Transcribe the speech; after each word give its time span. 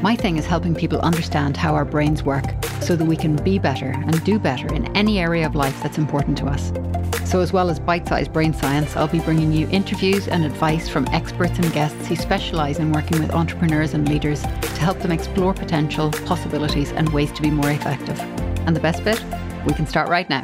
My 0.04 0.18
thing 0.18 0.36
is 0.36 0.46
helping 0.46 0.76
people 0.76 1.00
understand 1.00 1.56
how 1.56 1.76
our 1.76 1.86
brains 1.86 2.24
work 2.24 2.44
so 2.82 2.98
that 2.98 3.06
we 3.06 3.16
can 3.16 3.38
be 3.38 3.58
better 3.58 3.86
and 3.86 4.22
do 4.26 4.38
better 4.38 4.68
in 4.74 4.94
any 4.98 5.18
area 5.18 5.46
of 5.46 5.56
life 5.56 5.82
that's 5.82 5.98
important 5.98 6.38
to 6.40 6.46
us. 6.48 6.74
So, 7.24 7.40
as 7.40 7.54
well 7.54 7.70
as 7.70 7.80
bite 7.80 8.06
sized 8.06 8.34
brain 8.34 8.54
science, 8.54 8.97
I'll 8.97 9.08
be 9.08 9.21
bringing 9.21 9.54
you 9.54 9.66
interviews 9.70 10.28
and 10.28 10.44
advice 10.44 10.89
from 10.89 11.08
experts 11.14 11.58
and 11.58 11.71
guests 11.71 12.06
who 12.08 12.18
specialise 12.18 12.80
in 12.80 12.92
working 12.92 13.21
with 13.21 13.32
entrepreneurs 13.32 13.94
and 13.94 14.10
leaders 14.10 14.42
to 14.42 14.82
help 14.82 15.00
them 15.00 15.14
explore 15.14 15.54
potential, 15.54 16.11
possibilities, 16.25 16.92
and 16.92 17.08
ways 17.14 17.32
to 17.32 17.42
be 17.42 17.50
more 17.50 17.72
effective. 17.72 18.20
And 18.68 18.75
the 18.75 18.82
best 18.82 19.06
bit? 19.06 19.24
We 19.66 19.74
can 19.74 19.88
start 19.88 20.10
right 20.10 20.30
now. 20.30 20.42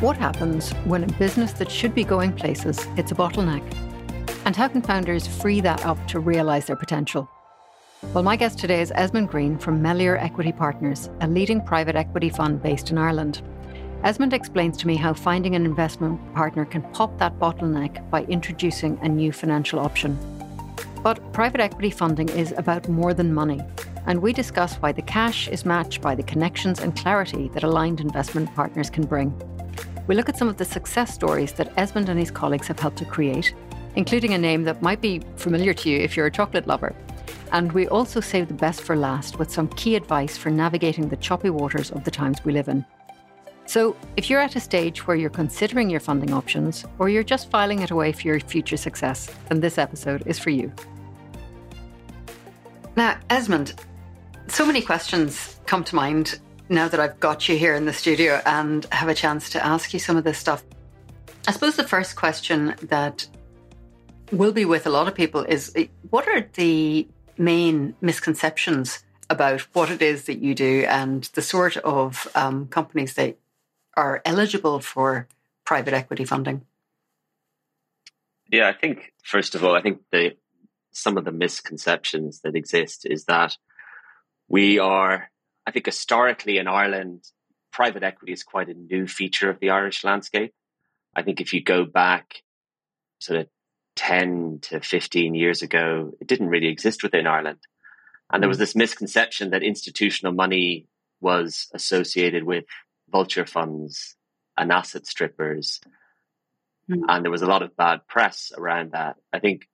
What 0.00 0.18
happens 0.18 0.72
when 0.84 1.04
a 1.04 1.12
business 1.14 1.54
that 1.54 1.70
should 1.70 1.94
be 1.94 2.04
going 2.04 2.34
places 2.34 2.84
hits 2.96 3.12
a 3.12 3.14
bottleneck? 3.14 3.87
And 4.48 4.56
how 4.56 4.66
can 4.66 4.80
founders 4.80 5.26
free 5.26 5.60
that 5.60 5.84
up 5.84 5.98
to 6.08 6.20
realise 6.20 6.68
their 6.68 6.74
potential? 6.74 7.28
Well, 8.14 8.24
my 8.24 8.34
guest 8.34 8.58
today 8.58 8.80
is 8.80 8.90
Esmond 8.94 9.28
Greene 9.28 9.58
from 9.58 9.82
Melior 9.82 10.16
Equity 10.16 10.52
Partners, 10.52 11.10
a 11.20 11.28
leading 11.28 11.60
private 11.60 11.96
equity 11.96 12.30
fund 12.30 12.62
based 12.62 12.90
in 12.90 12.96
Ireland. 12.96 13.42
Esmond 14.04 14.32
explains 14.32 14.78
to 14.78 14.86
me 14.86 14.96
how 14.96 15.12
finding 15.12 15.54
an 15.54 15.66
investment 15.66 16.18
partner 16.34 16.64
can 16.64 16.80
pop 16.92 17.18
that 17.18 17.38
bottleneck 17.38 18.08
by 18.08 18.22
introducing 18.22 18.98
a 19.02 19.08
new 19.10 19.32
financial 19.32 19.80
option. 19.80 20.18
But 21.02 21.34
private 21.34 21.60
equity 21.60 21.90
funding 21.90 22.30
is 22.30 22.52
about 22.56 22.88
more 22.88 23.12
than 23.12 23.34
money, 23.34 23.60
and 24.06 24.22
we 24.22 24.32
discuss 24.32 24.76
why 24.76 24.92
the 24.92 25.02
cash 25.02 25.48
is 25.48 25.66
matched 25.66 26.00
by 26.00 26.14
the 26.14 26.22
connections 26.22 26.80
and 26.80 26.96
clarity 26.96 27.50
that 27.52 27.64
aligned 27.64 28.00
investment 28.00 28.54
partners 28.54 28.88
can 28.88 29.04
bring. 29.04 29.30
We 30.06 30.14
look 30.14 30.30
at 30.30 30.38
some 30.38 30.48
of 30.48 30.56
the 30.56 30.64
success 30.64 31.12
stories 31.12 31.52
that 31.52 31.70
Esmond 31.76 32.08
and 32.08 32.18
his 32.18 32.30
colleagues 32.30 32.68
have 32.68 32.80
helped 32.80 32.96
to 32.96 33.04
create 33.04 33.52
including 33.96 34.34
a 34.34 34.38
name 34.38 34.64
that 34.64 34.82
might 34.82 35.00
be 35.00 35.20
familiar 35.36 35.74
to 35.74 35.90
you 35.90 35.98
if 35.98 36.16
you're 36.16 36.26
a 36.26 36.30
chocolate 36.30 36.66
lover. 36.66 36.94
And 37.52 37.72
we 37.72 37.88
also 37.88 38.20
save 38.20 38.48
the 38.48 38.54
best 38.54 38.82
for 38.82 38.96
last 38.96 39.38
with 39.38 39.50
some 39.50 39.68
key 39.68 39.96
advice 39.96 40.36
for 40.36 40.50
navigating 40.50 41.08
the 41.08 41.16
choppy 41.16 41.50
waters 41.50 41.90
of 41.90 42.04
the 42.04 42.10
times 42.10 42.44
we 42.44 42.52
live 42.52 42.68
in. 42.68 42.84
So, 43.66 43.96
if 44.16 44.30
you're 44.30 44.40
at 44.40 44.56
a 44.56 44.60
stage 44.60 45.06
where 45.06 45.16
you're 45.16 45.28
considering 45.28 45.90
your 45.90 46.00
funding 46.00 46.32
options 46.32 46.86
or 46.98 47.10
you're 47.10 47.22
just 47.22 47.50
filing 47.50 47.80
it 47.80 47.90
away 47.90 48.12
for 48.12 48.22
your 48.22 48.40
future 48.40 48.78
success, 48.78 49.30
then 49.48 49.60
this 49.60 49.76
episode 49.76 50.22
is 50.26 50.38
for 50.38 50.48
you. 50.48 50.72
Now, 52.96 53.18
Esmond, 53.28 53.74
so 54.48 54.64
many 54.64 54.80
questions 54.80 55.60
come 55.66 55.84
to 55.84 55.94
mind 55.94 56.40
now 56.70 56.88
that 56.88 56.98
I've 56.98 57.20
got 57.20 57.48
you 57.48 57.56
here 57.56 57.74
in 57.74 57.84
the 57.84 57.92
studio 57.92 58.40
and 58.46 58.86
have 58.86 59.08
a 59.08 59.14
chance 59.14 59.50
to 59.50 59.64
ask 59.64 59.92
you 59.92 59.98
some 60.00 60.16
of 60.16 60.24
this 60.24 60.38
stuff. 60.38 60.64
I 61.46 61.52
suppose 61.52 61.76
the 61.76 61.86
first 61.86 62.16
question 62.16 62.74
that 62.82 63.26
will 64.30 64.52
be 64.52 64.64
with 64.64 64.86
a 64.86 64.90
lot 64.90 65.08
of 65.08 65.14
people 65.14 65.42
is 65.42 65.72
eh, 65.76 65.86
what 66.10 66.28
are 66.28 66.48
the 66.54 67.08
main 67.36 67.94
misconceptions 68.00 69.04
about 69.30 69.60
what 69.74 69.90
it 69.90 70.02
is 70.02 70.24
that 70.24 70.38
you 70.38 70.54
do 70.54 70.84
and 70.88 71.24
the 71.34 71.42
sort 71.42 71.76
of 71.78 72.28
um, 72.34 72.66
companies 72.68 73.14
that 73.14 73.36
are 73.96 74.22
eligible 74.24 74.80
for 74.80 75.28
private 75.64 75.94
equity 75.94 76.24
funding? 76.24 76.64
Yeah, 78.50 78.68
I 78.68 78.72
think 78.72 79.12
first 79.22 79.54
of 79.54 79.64
all, 79.64 79.74
I 79.74 79.82
think 79.82 80.00
the 80.10 80.36
some 80.90 81.18
of 81.18 81.24
the 81.24 81.32
misconceptions 81.32 82.40
that 82.40 82.56
exist 82.56 83.06
is 83.06 83.24
that 83.26 83.56
we 84.48 84.78
are, 84.78 85.30
I 85.66 85.70
think, 85.70 85.86
historically 85.86 86.56
in 86.58 86.66
Ireland, 86.66 87.24
private 87.70 88.02
equity 88.02 88.32
is 88.32 88.42
quite 88.42 88.68
a 88.68 88.74
new 88.74 89.06
feature 89.06 89.50
of 89.50 89.60
the 89.60 89.70
Irish 89.70 90.02
landscape. 90.02 90.54
I 91.14 91.22
think 91.22 91.40
if 91.40 91.52
you 91.52 91.62
go 91.62 91.84
back 91.84 92.42
sort 93.20 93.40
of 93.40 93.48
10 93.98 94.60
to 94.62 94.80
15 94.80 95.34
years 95.34 95.62
ago, 95.62 96.12
it 96.20 96.28
didn't 96.28 96.50
really 96.50 96.68
exist 96.68 97.02
within 97.02 97.26
Ireland. 97.26 97.58
And 98.32 98.40
there 98.40 98.48
was 98.48 98.58
mm. 98.58 98.60
this 98.60 98.76
misconception 98.76 99.50
that 99.50 99.64
institutional 99.64 100.32
money 100.32 100.86
was 101.20 101.66
associated 101.74 102.44
with 102.44 102.64
vulture 103.10 103.44
funds 103.44 104.14
and 104.56 104.70
asset 104.70 105.04
strippers. 105.04 105.80
Mm. 106.88 107.02
And 107.08 107.24
there 107.24 107.32
was 107.32 107.42
a 107.42 107.46
lot 107.46 107.64
of 107.64 107.76
bad 107.76 108.06
press 108.06 108.52
around 108.56 108.92
that. 108.92 109.16
I 109.32 109.40
think 109.40 109.66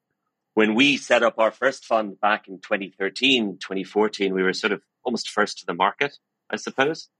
when 0.54 0.74
we 0.74 0.96
set 0.96 1.22
up 1.22 1.38
our 1.38 1.50
first 1.50 1.84
fund 1.84 2.18
back 2.18 2.48
in 2.48 2.60
2013, 2.60 3.58
2014, 3.58 4.32
we 4.32 4.42
were 4.42 4.54
sort 4.54 4.72
of 4.72 4.80
almost 5.04 5.28
first 5.28 5.58
to 5.58 5.66
the 5.66 5.74
market, 5.74 6.16
I 6.48 6.56
suppose. 6.56 7.10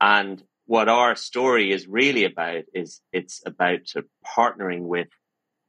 And 0.00 0.42
what 0.64 0.88
our 0.88 1.14
story 1.14 1.72
is 1.72 1.86
really 1.86 2.24
about 2.24 2.64
is 2.72 3.02
it's 3.12 3.42
about 3.44 3.86
sort 3.86 4.06
of 4.06 4.10
partnering 4.26 4.82
with 4.82 5.08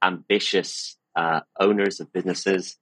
ambitious 0.01 0.97
uh, 1.15 1.41
owners 1.59 1.99
of 1.99 2.11
businesses, 2.11 2.77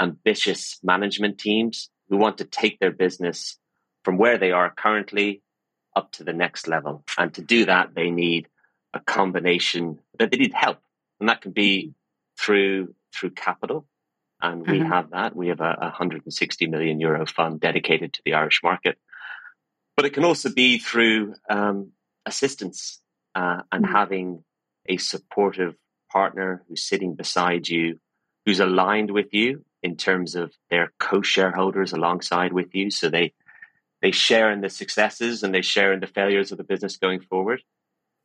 ambitious 0.00 0.78
management 0.82 1.38
teams 1.38 1.90
who 2.08 2.16
want 2.16 2.38
to 2.38 2.44
take 2.44 2.78
their 2.78 2.90
business 2.90 3.58
from 4.04 4.18
where 4.18 4.38
they 4.38 4.52
are 4.52 4.70
currently 4.70 5.42
up 5.94 6.12
to 6.12 6.24
the 6.24 6.32
next 6.32 6.68
level. 6.68 7.04
And 7.18 7.32
to 7.34 7.42
do 7.42 7.66
that, 7.66 7.94
they 7.94 8.10
need 8.10 8.48
a 8.92 9.00
combination 9.00 9.98
that 10.18 10.30
they 10.30 10.36
need 10.36 10.54
help. 10.54 10.78
And 11.20 11.28
that 11.28 11.40
can 11.40 11.52
be 11.52 11.94
through 12.38 12.94
through 13.14 13.30
capital. 13.30 13.86
And 14.42 14.66
we 14.66 14.80
mm-hmm. 14.80 14.92
have 14.92 15.10
that. 15.10 15.34
We 15.34 15.48
have 15.48 15.60
a, 15.60 15.76
a 15.80 15.84
160 15.86 16.66
million 16.66 17.00
euro 17.00 17.24
fund 17.26 17.58
dedicated 17.58 18.12
to 18.12 18.22
the 18.24 18.34
Irish 18.34 18.60
market. 18.62 18.98
But 19.96 20.04
it 20.04 20.12
can 20.12 20.24
also 20.24 20.52
be 20.52 20.78
through 20.78 21.34
um, 21.48 21.92
assistance 22.26 23.00
uh, 23.34 23.62
and 23.72 23.84
mm-hmm. 23.84 23.94
having 23.94 24.44
a 24.88 24.98
supportive 24.98 25.74
partner 26.10 26.62
who's 26.68 26.82
sitting 26.82 27.14
beside 27.14 27.68
you, 27.68 27.98
who's 28.44 28.60
aligned 28.60 29.10
with 29.10 29.32
you 29.32 29.64
in 29.82 29.96
terms 29.96 30.34
of 30.34 30.52
their 30.70 30.92
co-shareholders 30.98 31.92
alongside 31.92 32.52
with 32.52 32.74
you. 32.74 32.90
So 32.90 33.08
they 33.08 33.32
they 34.02 34.10
share 34.10 34.50
in 34.50 34.60
the 34.60 34.68
successes 34.68 35.42
and 35.42 35.54
they 35.54 35.62
share 35.62 35.92
in 35.92 36.00
the 36.00 36.06
failures 36.06 36.52
of 36.52 36.58
the 36.58 36.64
business 36.64 36.96
going 36.96 37.20
forward. 37.20 37.62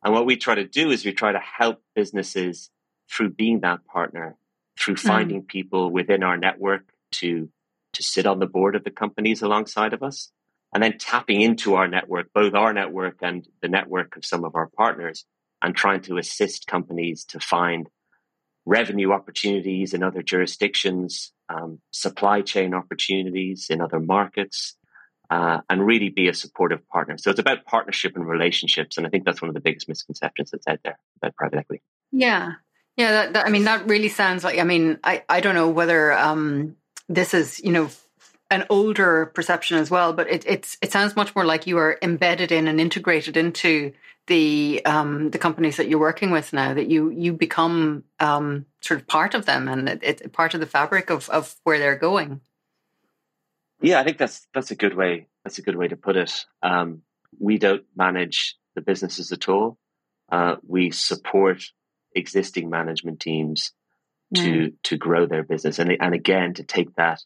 And 0.04 0.12
what 0.12 0.26
we 0.26 0.36
try 0.36 0.54
to 0.54 0.66
do 0.66 0.90
is 0.90 1.04
we 1.04 1.12
try 1.12 1.32
to 1.32 1.38
help 1.38 1.82
businesses 1.94 2.70
through 3.10 3.30
being 3.30 3.60
that 3.60 3.84
partner, 3.86 4.36
through 4.78 4.96
mm. 4.96 5.00
finding 5.00 5.42
mm. 5.42 5.48
people 5.48 5.90
within 5.90 6.22
our 6.22 6.36
network 6.36 6.84
to 7.12 7.48
to 7.94 8.02
sit 8.02 8.26
on 8.26 8.38
the 8.38 8.46
board 8.46 8.74
of 8.74 8.84
the 8.84 8.90
companies 8.90 9.42
alongside 9.42 9.92
of 9.92 10.02
us, 10.02 10.32
and 10.72 10.82
then 10.82 10.96
tapping 10.98 11.42
into 11.42 11.74
our 11.74 11.86
network, 11.86 12.32
both 12.32 12.54
our 12.54 12.72
network 12.72 13.18
and 13.20 13.46
the 13.60 13.68
network 13.68 14.16
of 14.16 14.24
some 14.24 14.44
of 14.44 14.54
our 14.54 14.68
partners, 14.68 15.26
and 15.62 15.74
trying 15.74 16.00
to 16.02 16.18
assist 16.18 16.66
companies 16.66 17.24
to 17.26 17.40
find 17.40 17.88
revenue 18.66 19.12
opportunities 19.12 19.94
in 19.94 20.02
other 20.02 20.22
jurisdictions, 20.22 21.32
um, 21.48 21.80
supply 21.90 22.42
chain 22.42 22.74
opportunities 22.74 23.68
in 23.70 23.80
other 23.80 24.00
markets, 24.00 24.76
uh, 25.30 25.60
and 25.70 25.84
really 25.86 26.10
be 26.10 26.28
a 26.28 26.34
supportive 26.34 26.86
partner. 26.88 27.16
So 27.18 27.30
it's 27.30 27.40
about 27.40 27.64
partnership 27.64 28.16
and 28.16 28.26
relationships, 28.26 28.98
and 28.98 29.06
I 29.06 29.10
think 29.10 29.24
that's 29.24 29.40
one 29.40 29.48
of 29.48 29.54
the 29.54 29.60
biggest 29.60 29.88
misconceptions 29.88 30.50
that's 30.50 30.66
out 30.66 30.80
there 30.84 30.98
about 31.16 31.34
private 31.36 31.58
equity. 31.58 31.82
Yeah, 32.10 32.52
yeah. 32.96 33.12
That, 33.12 33.32
that, 33.32 33.46
I 33.46 33.50
mean, 33.50 33.64
that 33.64 33.88
really 33.88 34.08
sounds 34.08 34.44
like. 34.44 34.58
I 34.58 34.64
mean, 34.64 34.98
I 35.02 35.22
I 35.28 35.40
don't 35.40 35.54
know 35.54 35.70
whether 35.70 36.12
um, 36.12 36.76
this 37.08 37.34
is 37.34 37.60
you 37.60 37.72
know 37.72 37.88
an 38.52 38.66
older 38.68 39.26
perception 39.34 39.78
as 39.78 39.90
well, 39.90 40.12
but 40.12 40.28
it, 40.28 40.44
it's 40.46 40.76
it 40.82 40.92
sounds 40.92 41.16
much 41.16 41.34
more 41.34 41.46
like 41.46 41.66
you 41.66 41.78
are 41.78 41.98
embedded 42.02 42.52
in 42.52 42.68
and 42.68 42.78
integrated 42.78 43.36
into 43.36 43.92
the 44.26 44.82
um, 44.84 45.30
the 45.30 45.38
companies 45.38 45.78
that 45.78 45.88
you're 45.88 45.98
working 45.98 46.30
with 46.30 46.52
now. 46.52 46.74
That 46.74 46.88
you 46.88 47.08
you 47.10 47.32
become 47.32 48.04
um, 48.20 48.66
sort 48.82 49.00
of 49.00 49.06
part 49.06 49.34
of 49.34 49.46
them 49.46 49.68
and 49.68 49.88
it's 49.88 50.20
it, 50.20 50.32
part 50.34 50.52
of 50.52 50.60
the 50.60 50.66
fabric 50.66 51.08
of 51.08 51.30
of 51.30 51.56
where 51.64 51.78
they're 51.78 51.96
going. 51.96 52.42
Yeah, 53.80 53.98
I 53.98 54.04
think 54.04 54.18
that's 54.18 54.46
that's 54.52 54.70
a 54.70 54.76
good 54.76 54.94
way. 54.94 55.28
That's 55.44 55.58
a 55.58 55.62
good 55.62 55.76
way 55.76 55.88
to 55.88 55.96
put 55.96 56.16
it. 56.16 56.44
Um, 56.62 57.02
we 57.40 57.56
don't 57.56 57.84
manage 57.96 58.56
the 58.74 58.82
businesses 58.82 59.32
at 59.32 59.48
all. 59.48 59.78
Uh, 60.30 60.56
we 60.66 60.90
support 60.90 61.64
existing 62.14 62.68
management 62.68 63.18
teams 63.18 63.72
to 64.34 64.40
mm. 64.40 64.74
to 64.82 64.98
grow 64.98 65.24
their 65.24 65.42
business 65.42 65.78
and 65.78 65.90
and 65.98 66.14
again 66.14 66.52
to 66.54 66.64
take 66.64 66.94
that 66.96 67.22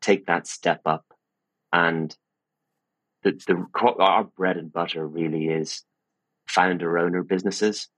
take 0.00 0.26
that 0.26 0.46
step 0.46 0.82
up. 0.86 1.04
And 1.72 2.16
the, 3.22 3.32
the 3.46 3.66
our 4.00 4.24
bread 4.24 4.56
and 4.56 4.72
butter 4.72 5.06
really 5.06 5.46
is 5.46 5.82
founder 6.46 6.98
owner 6.98 7.22
businesses. 7.22 7.88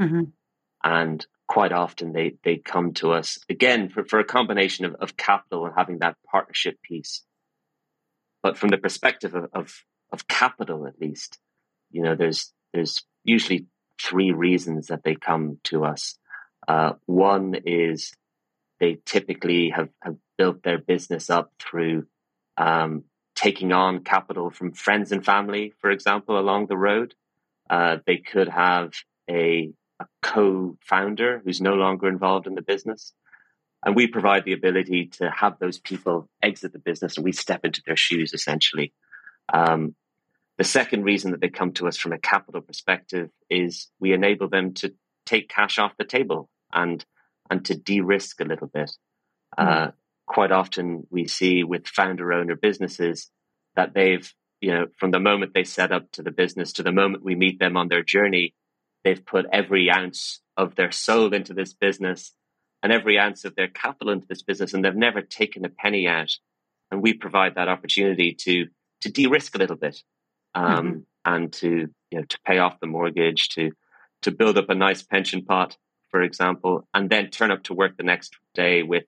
Mm-hmm. 0.00 0.24
And 0.82 1.26
quite 1.46 1.72
often 1.72 2.12
they, 2.12 2.36
they 2.44 2.56
come 2.56 2.94
to 2.94 3.12
us 3.12 3.38
again 3.48 3.88
for, 3.88 4.04
for 4.04 4.18
a 4.18 4.24
combination 4.24 4.84
of, 4.84 4.94
of 4.96 5.16
capital 5.16 5.66
and 5.66 5.74
having 5.76 5.98
that 5.98 6.16
partnership 6.30 6.76
piece. 6.82 7.22
But 8.42 8.58
from 8.58 8.68
the 8.68 8.78
perspective 8.78 9.34
of, 9.34 9.48
of 9.52 9.84
of 10.12 10.28
capital, 10.28 10.86
at 10.86 11.00
least, 11.00 11.38
you 11.90 12.02
know, 12.02 12.14
there's 12.14 12.52
there's 12.72 13.02
usually 13.24 13.66
three 14.00 14.32
reasons 14.32 14.88
that 14.88 15.02
they 15.02 15.14
come 15.14 15.58
to 15.64 15.84
us. 15.84 16.16
Uh, 16.66 16.92
one 17.06 17.54
is 17.66 18.12
they 18.84 18.98
typically 19.06 19.70
have, 19.70 19.88
have 20.02 20.16
built 20.36 20.62
their 20.62 20.76
business 20.76 21.30
up 21.30 21.52
through 21.58 22.06
um, 22.58 23.04
taking 23.34 23.72
on 23.72 24.04
capital 24.04 24.50
from 24.50 24.72
friends 24.72 25.10
and 25.10 25.24
family, 25.24 25.72
for 25.80 25.90
example, 25.90 26.38
along 26.38 26.66
the 26.66 26.76
road. 26.76 27.14
Uh, 27.70 27.96
they 28.06 28.18
could 28.18 28.48
have 28.48 28.92
a, 29.28 29.70
a 30.00 30.06
co 30.22 30.76
founder 30.82 31.40
who's 31.42 31.62
no 31.62 31.72
longer 31.72 32.08
involved 32.08 32.46
in 32.46 32.54
the 32.54 32.62
business. 32.62 33.14
And 33.86 33.96
we 33.96 34.06
provide 34.06 34.44
the 34.44 34.52
ability 34.52 35.06
to 35.18 35.30
have 35.30 35.58
those 35.58 35.78
people 35.78 36.28
exit 36.42 36.74
the 36.74 36.78
business 36.78 37.16
and 37.16 37.24
we 37.24 37.32
step 37.32 37.64
into 37.64 37.82
their 37.86 37.96
shoes 37.96 38.34
essentially. 38.34 38.92
Um, 39.50 39.94
the 40.58 40.64
second 40.64 41.04
reason 41.04 41.30
that 41.30 41.40
they 41.40 41.48
come 41.48 41.72
to 41.72 41.88
us 41.88 41.96
from 41.96 42.12
a 42.12 42.18
capital 42.18 42.60
perspective 42.60 43.30
is 43.48 43.88
we 43.98 44.12
enable 44.12 44.48
them 44.48 44.74
to 44.74 44.92
take 45.24 45.48
cash 45.48 45.78
off 45.78 45.96
the 45.98 46.04
table 46.04 46.50
and 46.70 47.04
and 47.50 47.64
to 47.66 47.74
de-risk 47.74 48.40
a 48.40 48.44
little 48.44 48.68
bit. 48.68 48.90
Mm. 49.58 49.68
Uh, 49.68 49.90
quite 50.26 50.52
often, 50.52 51.06
we 51.10 51.26
see 51.26 51.64
with 51.64 51.86
founder-owner 51.86 52.56
businesses 52.56 53.30
that 53.76 53.94
they've, 53.94 54.32
you 54.60 54.72
know, 54.72 54.86
from 54.98 55.10
the 55.10 55.20
moment 55.20 55.52
they 55.54 55.64
set 55.64 55.92
up 55.92 56.10
to 56.12 56.22
the 56.22 56.30
business 56.30 56.72
to 56.74 56.82
the 56.82 56.92
moment 56.92 57.24
we 57.24 57.34
meet 57.34 57.58
them 57.58 57.76
on 57.76 57.88
their 57.88 58.02
journey, 58.02 58.54
they've 59.02 59.24
put 59.24 59.46
every 59.52 59.90
ounce 59.90 60.40
of 60.56 60.74
their 60.74 60.92
soul 60.92 61.34
into 61.34 61.52
this 61.52 61.74
business 61.74 62.32
and 62.82 62.92
every 62.92 63.18
ounce 63.18 63.44
of 63.44 63.56
their 63.56 63.68
capital 63.68 64.12
into 64.12 64.26
this 64.26 64.42
business, 64.42 64.74
and 64.74 64.84
they've 64.84 64.94
never 64.94 65.22
taken 65.22 65.64
a 65.64 65.70
penny 65.70 66.06
out. 66.06 66.30
And 66.90 67.02
we 67.02 67.14
provide 67.14 67.54
that 67.54 67.68
opportunity 67.68 68.34
to 68.40 68.66
to 69.00 69.10
de-risk 69.10 69.54
a 69.54 69.58
little 69.58 69.76
bit, 69.76 70.02
um, 70.54 70.66
mm-hmm. 70.66 70.98
and 71.24 71.52
to 71.54 71.88
you 72.10 72.18
know 72.18 72.24
to 72.24 72.38
pay 72.46 72.58
off 72.58 72.80
the 72.80 72.86
mortgage, 72.86 73.48
to 73.50 73.72
to 74.22 74.30
build 74.30 74.58
up 74.58 74.68
a 74.68 74.74
nice 74.74 75.02
pension 75.02 75.44
pot, 75.44 75.76
for 76.14 76.22
example, 76.22 76.86
and 76.94 77.10
then 77.10 77.28
turn 77.28 77.50
up 77.50 77.64
to 77.64 77.74
work 77.74 77.96
the 77.96 78.04
next 78.04 78.36
day 78.54 78.84
with 78.84 79.02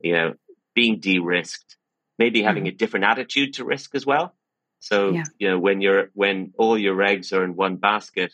you 0.00 0.14
know 0.14 0.34
being 0.74 0.98
de-risked, 0.98 1.76
maybe 2.18 2.42
having 2.42 2.64
mm-hmm. 2.64 2.74
a 2.74 2.76
different 2.76 3.04
attitude 3.04 3.54
to 3.54 3.64
risk 3.64 3.94
as 3.94 4.04
well. 4.04 4.34
So 4.80 5.12
yeah. 5.12 5.22
you 5.38 5.48
know 5.48 5.60
when 5.60 5.80
you're 5.80 6.10
when 6.12 6.52
all 6.58 6.76
your 6.76 7.00
eggs 7.04 7.32
are 7.32 7.44
in 7.44 7.54
one 7.54 7.76
basket, 7.76 8.32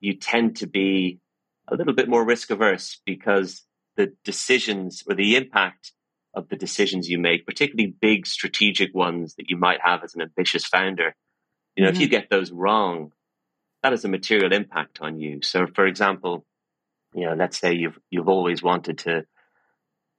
you 0.00 0.18
tend 0.18 0.56
to 0.56 0.66
be 0.66 1.18
a 1.66 1.76
little 1.76 1.94
bit 1.94 2.10
more 2.10 2.22
risk 2.26 2.50
averse 2.50 3.00
because 3.06 3.62
the 3.96 4.12
decisions 4.22 5.02
or 5.08 5.14
the 5.14 5.36
impact 5.36 5.92
of 6.34 6.50
the 6.50 6.56
decisions 6.56 7.08
you 7.08 7.18
make, 7.18 7.46
particularly 7.46 7.90
big 7.90 8.26
strategic 8.26 8.94
ones 8.94 9.36
that 9.36 9.48
you 9.48 9.56
might 9.56 9.80
have 9.82 10.04
as 10.04 10.14
an 10.14 10.20
ambitious 10.20 10.66
founder, 10.66 11.16
you 11.74 11.82
know, 11.82 11.88
mm-hmm. 11.88 11.96
if 11.96 12.02
you 12.02 12.08
get 12.08 12.28
those 12.28 12.52
wrong, 12.52 13.12
that 13.82 13.92
has 13.92 14.04
a 14.04 14.08
material 14.08 14.52
impact 14.52 14.98
on 15.00 15.18
you. 15.18 15.40
So, 15.42 15.66
for 15.66 15.86
example, 15.86 16.44
you 17.16 17.24
know, 17.24 17.34
let's 17.34 17.58
say 17.58 17.72
you've 17.72 17.98
you've 18.10 18.28
always 18.28 18.62
wanted 18.62 18.98
to 18.98 19.24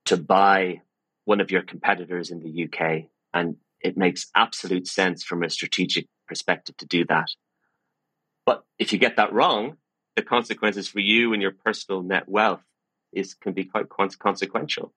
to 0.06 0.18
buy 0.18 0.82
one 1.26 1.40
of 1.40 1.52
your 1.52 1.62
competitors 1.62 2.32
in 2.32 2.40
the 2.40 2.66
UK, 2.66 3.10
and 3.34 3.58
it 3.82 3.98
makes 3.98 4.28
absolute 4.36 4.88
sense 4.88 5.24
from 5.24 5.44
a 5.44 5.50
strategic 5.50 6.08
perspective 6.28 6.76
to 6.78 6.88
do 6.88 7.06
that. 7.06 7.28
But 8.46 8.64
if 8.80 8.94
you 8.94 9.00
get 9.00 9.18
that 9.18 9.32
wrong, 9.32 9.78
the 10.16 10.24
consequences 10.24 10.88
for 10.88 11.00
you 11.00 11.34
and 11.34 11.42
your 11.42 11.52
personal 11.52 12.02
net 12.02 12.28
wealth 12.28 12.64
is 13.14 13.36
can 13.36 13.54
be 13.54 13.66
quite 13.66 13.90
consequential. 13.90 14.94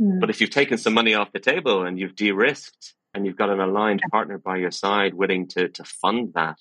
Mm. 0.00 0.20
But 0.20 0.30
if 0.30 0.40
you've 0.40 0.50
taken 0.50 0.78
some 0.78 0.94
money 0.94 1.14
off 1.14 1.32
the 1.32 1.40
table 1.40 1.84
and 1.84 1.98
you've 1.98 2.14
de-risked 2.14 2.94
and 3.12 3.26
you've 3.26 3.36
got 3.36 3.50
an 3.50 3.60
aligned 3.60 4.02
partner 4.10 4.38
by 4.38 4.58
your 4.58 4.70
side 4.70 5.14
willing 5.14 5.48
to 5.48 5.68
to 5.68 5.84
fund 5.84 6.34
that, 6.34 6.58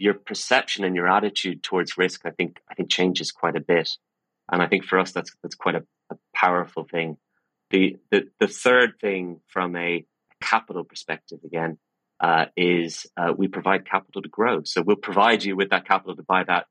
your 0.00 0.14
perception 0.14 0.84
and 0.84 0.96
your 0.96 1.08
attitude 1.08 1.62
towards 1.62 1.98
risk, 1.98 2.22
I 2.24 2.30
think, 2.30 2.60
I 2.70 2.74
think 2.74 2.90
changes 2.90 3.32
quite 3.32 3.56
a 3.56 3.60
bit. 3.60 3.90
And 4.50 4.62
I 4.62 4.66
think 4.66 4.84
for 4.84 4.98
us, 4.98 5.12
that's 5.12 5.32
that's 5.42 5.54
quite 5.54 5.76
a, 5.76 5.84
a 6.10 6.16
powerful 6.34 6.84
thing. 6.84 7.16
The, 7.70 7.96
the 8.10 8.28
the 8.40 8.48
third 8.48 8.94
thing 9.00 9.40
from 9.46 9.76
a 9.76 10.04
capital 10.40 10.82
perspective, 10.82 11.38
again, 11.44 11.78
uh, 12.20 12.46
is 12.56 13.06
uh, 13.16 13.32
we 13.36 13.48
provide 13.48 13.88
capital 13.88 14.22
to 14.22 14.28
grow. 14.28 14.62
So 14.64 14.82
we'll 14.82 14.96
provide 14.96 15.44
you 15.44 15.56
with 15.56 15.70
that 15.70 15.86
capital 15.86 16.16
to 16.16 16.22
buy 16.22 16.44
that 16.44 16.66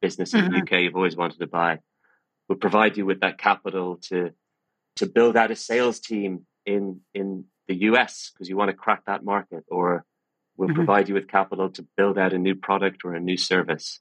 business 0.00 0.34
in 0.34 0.42
mm-hmm. 0.42 0.52
the 0.52 0.60
UK 0.60 0.82
you've 0.82 0.96
always 0.96 1.16
wanted 1.16 1.40
to 1.40 1.46
buy. 1.46 1.78
We'll 2.48 2.58
provide 2.58 2.96
you 2.96 3.06
with 3.06 3.20
that 3.20 3.38
capital 3.38 3.98
to 4.08 4.30
to 4.96 5.06
build 5.06 5.36
out 5.36 5.50
a 5.50 5.56
sales 5.56 5.98
team 5.98 6.46
in 6.64 7.00
in 7.14 7.44
the 7.68 7.74
US 7.90 8.30
because 8.32 8.48
you 8.48 8.56
want 8.56 8.70
to 8.70 8.76
crack 8.76 9.04
that 9.06 9.24
market, 9.24 9.64
or 9.68 10.04
we'll 10.56 10.68
mm-hmm. 10.68 10.76
provide 10.76 11.08
you 11.08 11.14
with 11.14 11.28
capital 11.28 11.70
to 11.70 11.86
build 11.96 12.18
out 12.18 12.32
a 12.32 12.38
new 12.38 12.54
product 12.54 13.04
or 13.04 13.14
a 13.14 13.20
new 13.20 13.36
service. 13.36 14.00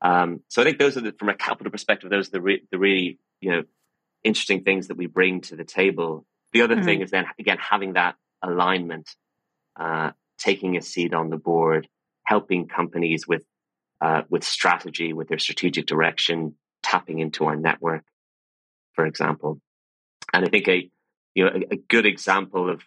Um, 0.00 0.40
so 0.48 0.62
I 0.62 0.64
think 0.64 0.78
those 0.78 0.96
are 0.96 1.00
the, 1.00 1.12
from 1.12 1.28
a 1.28 1.34
capital 1.34 1.72
perspective, 1.72 2.10
those 2.10 2.28
are 2.28 2.32
the 2.32 2.40
re, 2.40 2.62
the 2.70 2.78
really 2.78 3.18
you 3.40 3.50
know 3.50 3.62
interesting 4.24 4.62
things 4.62 4.88
that 4.88 4.96
we 4.96 5.06
bring 5.06 5.40
to 5.42 5.56
the 5.56 5.64
table. 5.64 6.26
The 6.52 6.62
other 6.62 6.76
mm-hmm. 6.76 6.84
thing 6.84 7.00
is 7.02 7.10
then 7.10 7.26
again 7.38 7.58
having 7.58 7.94
that 7.94 8.16
alignment, 8.42 9.10
uh, 9.78 10.12
taking 10.38 10.76
a 10.76 10.82
seat 10.82 11.14
on 11.14 11.30
the 11.30 11.36
board, 11.36 11.88
helping 12.24 12.68
companies 12.68 13.26
with 13.26 13.44
uh, 14.00 14.22
with 14.28 14.44
strategy, 14.44 15.12
with 15.12 15.28
their 15.28 15.38
strategic 15.38 15.86
direction, 15.86 16.54
tapping 16.82 17.18
into 17.18 17.44
our 17.46 17.56
network, 17.56 18.04
for 18.94 19.04
example. 19.04 19.60
And 20.32 20.44
I 20.44 20.48
think 20.48 20.68
a 20.68 20.88
you 21.34 21.44
know 21.44 21.50
a, 21.50 21.74
a 21.74 21.76
good 21.76 22.06
example 22.06 22.70
of 22.70 22.82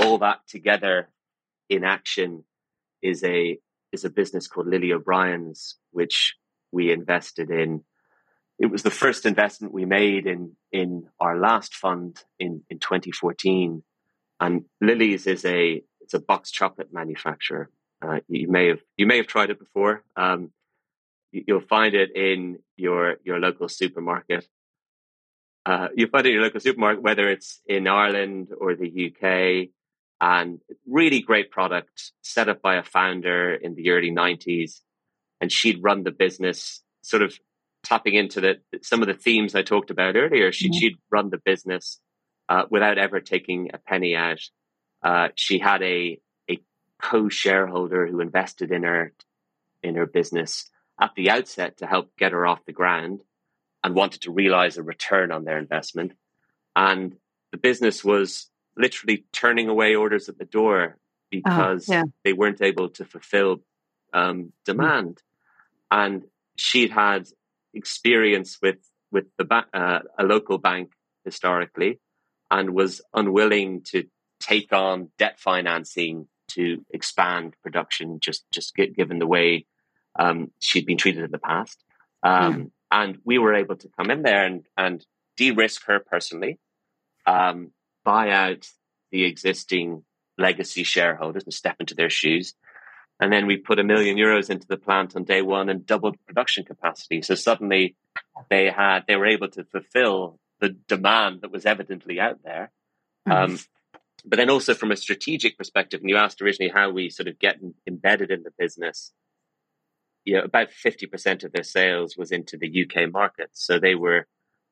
all 0.00 0.18
that 0.18 0.46
together 0.46 1.08
in 1.68 1.84
action 1.84 2.44
is 3.02 3.22
a 3.24 3.58
is 3.92 4.04
a 4.04 4.10
business 4.10 4.46
called 4.46 4.68
Lily 4.68 4.92
O'Brien's, 4.92 5.76
which 5.92 6.36
we 6.72 6.92
invested 6.92 7.50
in. 7.50 7.84
It 8.58 8.66
was 8.66 8.82
the 8.82 8.90
first 8.90 9.24
investment 9.24 9.72
we 9.72 9.84
made 9.84 10.26
in 10.26 10.56
in 10.72 11.08
our 11.20 11.38
last 11.38 11.74
fund 11.74 12.22
in 12.38 12.62
in 12.70 12.78
2014. 12.78 13.82
And 14.40 14.64
Lily's 14.80 15.26
is 15.26 15.44
a 15.44 15.82
it's 16.00 16.14
a 16.14 16.20
box 16.20 16.50
chocolate 16.50 16.92
manufacturer. 16.92 17.70
Uh, 18.00 18.20
you 18.28 18.48
may 18.50 18.68
have 18.68 18.80
you 18.96 19.06
may 19.06 19.16
have 19.16 19.26
tried 19.26 19.50
it 19.50 19.58
before. 19.58 20.02
Um, 20.16 20.50
you'll 21.32 21.60
find 21.60 21.94
it 21.94 22.14
in 22.16 22.58
your 22.76 23.16
your 23.24 23.38
local 23.38 23.68
supermarket. 23.68 24.46
Uh, 25.66 25.88
you'll 25.94 26.08
find 26.08 26.26
it 26.26 26.30
in 26.30 26.36
your 26.36 26.44
local 26.44 26.60
supermarket, 26.60 27.02
whether 27.02 27.28
it's 27.28 27.60
in 27.66 27.86
Ireland 27.86 28.48
or 28.58 28.74
the 28.74 29.12
UK 29.12 29.68
and 30.20 30.60
really 30.86 31.20
great 31.20 31.50
product 31.50 32.12
set 32.22 32.48
up 32.48 32.60
by 32.60 32.76
a 32.76 32.82
founder 32.82 33.54
in 33.54 33.74
the 33.74 33.90
early 33.90 34.10
90s 34.10 34.80
and 35.40 35.52
she'd 35.52 35.82
run 35.82 36.02
the 36.02 36.10
business 36.10 36.82
sort 37.02 37.22
of 37.22 37.38
tapping 37.84 38.14
into 38.14 38.40
the 38.40 38.56
some 38.82 39.02
of 39.02 39.08
the 39.08 39.14
themes 39.14 39.54
i 39.54 39.62
talked 39.62 39.90
about 39.90 40.16
earlier. 40.16 40.52
She, 40.52 40.68
mm-hmm. 40.68 40.78
she'd 40.78 40.98
run 41.10 41.30
the 41.30 41.38
business 41.38 42.00
uh, 42.48 42.64
without 42.70 42.98
ever 42.98 43.20
taking 43.20 43.70
a 43.72 43.78
penny 43.78 44.16
out. 44.16 44.40
Uh, 45.02 45.28
she 45.34 45.58
had 45.58 45.82
a 45.82 46.20
a 46.50 46.60
co-shareholder 47.00 48.06
who 48.06 48.20
invested 48.20 48.72
in 48.72 48.82
her 48.82 49.12
in 49.82 49.94
her 49.94 50.06
business 50.06 50.68
at 51.00 51.12
the 51.14 51.30
outset 51.30 51.78
to 51.78 51.86
help 51.86 52.10
get 52.18 52.32
her 52.32 52.46
off 52.46 52.64
the 52.66 52.72
ground 52.72 53.20
and 53.84 53.94
wanted 53.94 54.22
to 54.22 54.32
realize 54.32 54.76
a 54.76 54.82
return 54.82 55.30
on 55.30 55.44
their 55.44 55.58
investment. 55.58 56.12
And 56.74 57.16
the 57.52 57.58
business 57.58 58.04
was 58.04 58.50
literally 58.78 59.24
turning 59.32 59.68
away 59.68 59.94
orders 59.94 60.28
at 60.28 60.38
the 60.38 60.44
door 60.44 60.96
oh, 60.96 61.00
because 61.30 61.88
yeah. 61.88 62.04
they 62.24 62.32
weren't 62.32 62.62
able 62.62 62.88
to 62.90 63.04
fulfill 63.04 63.60
um, 64.14 64.44
mm. 64.44 64.50
demand. 64.64 65.22
And 65.90 66.24
she'd 66.56 66.90
had 66.90 67.28
experience 67.74 68.58
with 68.62 68.78
with 69.10 69.24
the 69.38 69.44
ba- 69.44 69.66
uh, 69.72 70.00
a 70.18 70.24
local 70.24 70.58
bank 70.58 70.92
historically, 71.24 72.00
and 72.50 72.74
was 72.74 73.00
unwilling 73.14 73.82
to 73.82 74.04
take 74.40 74.72
on 74.72 75.10
debt 75.18 75.40
financing 75.40 76.28
to 76.48 76.84
expand 76.90 77.54
production. 77.62 78.20
Just 78.20 78.44
just 78.50 78.74
given 78.74 79.18
the 79.18 79.26
way 79.26 79.66
um, 80.18 80.50
she'd 80.58 80.86
been 80.86 80.98
treated 80.98 81.24
in 81.24 81.30
the 81.30 81.38
past, 81.38 81.82
um, 82.22 82.54
mm. 82.54 82.70
and 82.90 83.18
we 83.24 83.38
were 83.38 83.54
able 83.54 83.76
to 83.76 83.88
come 83.96 84.10
in 84.10 84.22
there 84.22 84.44
and 84.44 84.66
and 84.76 85.04
de-risk 85.36 85.84
her 85.86 86.00
personally. 86.00 86.58
Um, 87.26 87.72
buy 88.04 88.30
out 88.30 88.68
the 89.10 89.24
existing 89.24 90.04
legacy 90.36 90.84
shareholders 90.84 91.44
and 91.44 91.52
step 91.52 91.76
into 91.80 91.94
their 91.94 92.10
shoes. 92.10 92.54
And 93.20 93.32
then 93.32 93.46
we 93.46 93.56
put 93.56 93.80
a 93.80 93.84
million 93.84 94.16
euros 94.16 94.48
into 94.48 94.66
the 94.68 94.76
plant 94.76 95.16
on 95.16 95.24
day 95.24 95.42
one 95.42 95.68
and 95.68 95.84
doubled 95.84 96.16
production 96.26 96.64
capacity. 96.64 97.22
So 97.22 97.34
suddenly 97.34 97.96
they 98.48 98.70
had 98.70 99.00
they 99.08 99.16
were 99.16 99.26
able 99.26 99.48
to 99.50 99.64
fulfill 99.64 100.38
the 100.60 100.70
demand 100.86 101.40
that 101.42 101.50
was 101.50 101.66
evidently 101.66 102.20
out 102.20 102.38
there. 102.44 102.70
Mm-hmm. 103.28 103.52
Um, 103.52 103.58
but 104.24 104.36
then 104.36 104.50
also 104.50 104.74
from 104.74 104.90
a 104.90 104.96
strategic 104.96 105.56
perspective, 105.56 106.00
and 106.00 106.10
you 106.10 106.16
asked 106.16 106.42
originally 106.42 106.72
how 106.72 106.90
we 106.90 107.10
sort 107.10 107.28
of 107.28 107.38
get 107.38 107.58
embedded 107.86 108.30
in 108.30 108.42
the 108.42 108.52
business. 108.58 109.12
You 110.24 110.36
know, 110.36 110.42
about 110.42 110.70
fifty 110.70 111.06
percent 111.06 111.44
of 111.44 111.52
their 111.52 111.62
sales 111.62 112.16
was 112.16 112.32
into 112.32 112.56
the 112.56 112.84
UK 112.84 113.10
market, 113.10 113.50
so 113.52 113.78
they 113.78 113.94
were 113.94 114.26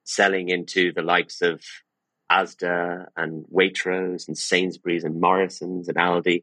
selling 0.05 0.49
into 0.51 0.93
the 0.93 1.03
likes 1.03 1.43
of 1.43 1.63
Asda 2.31 3.07
and 3.17 3.45
Waitrose 3.53 4.29
and 4.29 4.37
Sainsbury's 4.37 5.05
and 5.05 5.21
Morrison's 5.21 5.89
and 5.89 5.97
Aldi. 5.97 6.43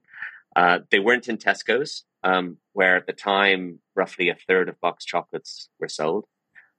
Uh, 0.56 0.80
they 0.92 1.00
weren't 1.00 1.28
in 1.28 1.38
Tesco's, 1.38 2.04
um, 2.24 2.58
where 2.74 2.96
at 2.96 3.08
the 3.08 3.13
time 3.13 3.80
roughly 3.96 4.30
a 4.30 4.36
third 4.48 4.70
of 4.70 4.80
box 4.80 5.04
chocolates 5.06 5.70
were 5.80 5.88
sold, 5.88 6.25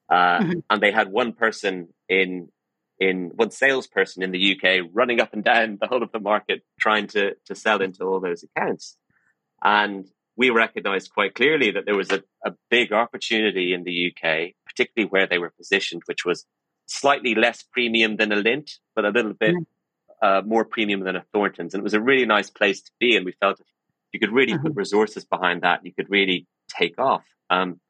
uh, 0.09 0.39
mm-hmm. 0.39 0.59
and 0.71 0.81
they 0.81 0.93
had 0.93 1.11
one 1.11 1.33
person 1.33 1.89
in 2.09 2.49
in 3.01 3.33
one 3.35 3.51
salesperson 3.51 4.23
in 4.23 4.31
the 4.31 4.57
UK 4.57 4.89
running 4.93 5.21
up 5.21 5.33
and 5.33 5.43
down 5.43 5.79
the 5.81 5.89
whole 5.89 6.05
of 6.05 6.13
the 6.13 6.21
market 6.21 6.63
trying 6.79 7.09
to 7.09 7.35
to 7.47 7.55
sell 7.55 7.83
into 7.83 8.05
all 8.05 8.21
those 8.21 8.45
accounts, 8.45 8.97
and 9.63 10.07
we 10.37 10.51
recognized 10.51 11.13
quite 11.13 11.35
clearly 11.35 11.71
that 11.73 11.85
there 11.85 11.97
was 11.97 12.11
a, 12.11 12.23
a 12.45 12.53
big 12.71 12.93
opportunity 12.93 13.73
in 13.73 13.85
the 13.85 14.13
UK, 14.13 14.53
particularly 14.67 15.09
where 15.09 15.27
they 15.27 15.39
were 15.39 15.53
positioned, 15.57 16.03
which 16.07 16.25
was 16.25 16.45
slightly 16.87 17.35
less 17.35 17.63
premium 17.63 18.17
than 18.17 18.33
a 18.33 18.37
Lindt, 18.37 18.79
but 18.95 19.05
a 19.05 19.11
little 19.11 19.35
bit 19.35 19.55
mm. 19.55 19.65
uh, 20.23 20.43
more 20.43 20.65
premium 20.65 21.01
than 21.01 21.17
a 21.17 21.25
Thornton's. 21.33 21.75
And 21.75 21.81
it 21.81 21.85
was 21.85 21.95
a 21.95 22.01
really 22.01 22.27
nice 22.27 22.51
place 22.51 22.83
to 22.83 22.91
be. 22.99 23.17
And 23.17 23.25
we 23.25 23.33
felt 23.33 23.61
if 23.61 23.67
you 24.13 24.21
could 24.21 24.33
really 24.33 24.53
mm-hmm. 24.53 24.69
put 24.69 24.77
resources 24.77 25.25
behind 25.25 25.63
that, 25.63 25.85
you 25.85 25.93
could 25.93 26.11
really 26.11 26.47
take 26.69 26.99
off. 26.99 27.25
Um, 27.51 27.81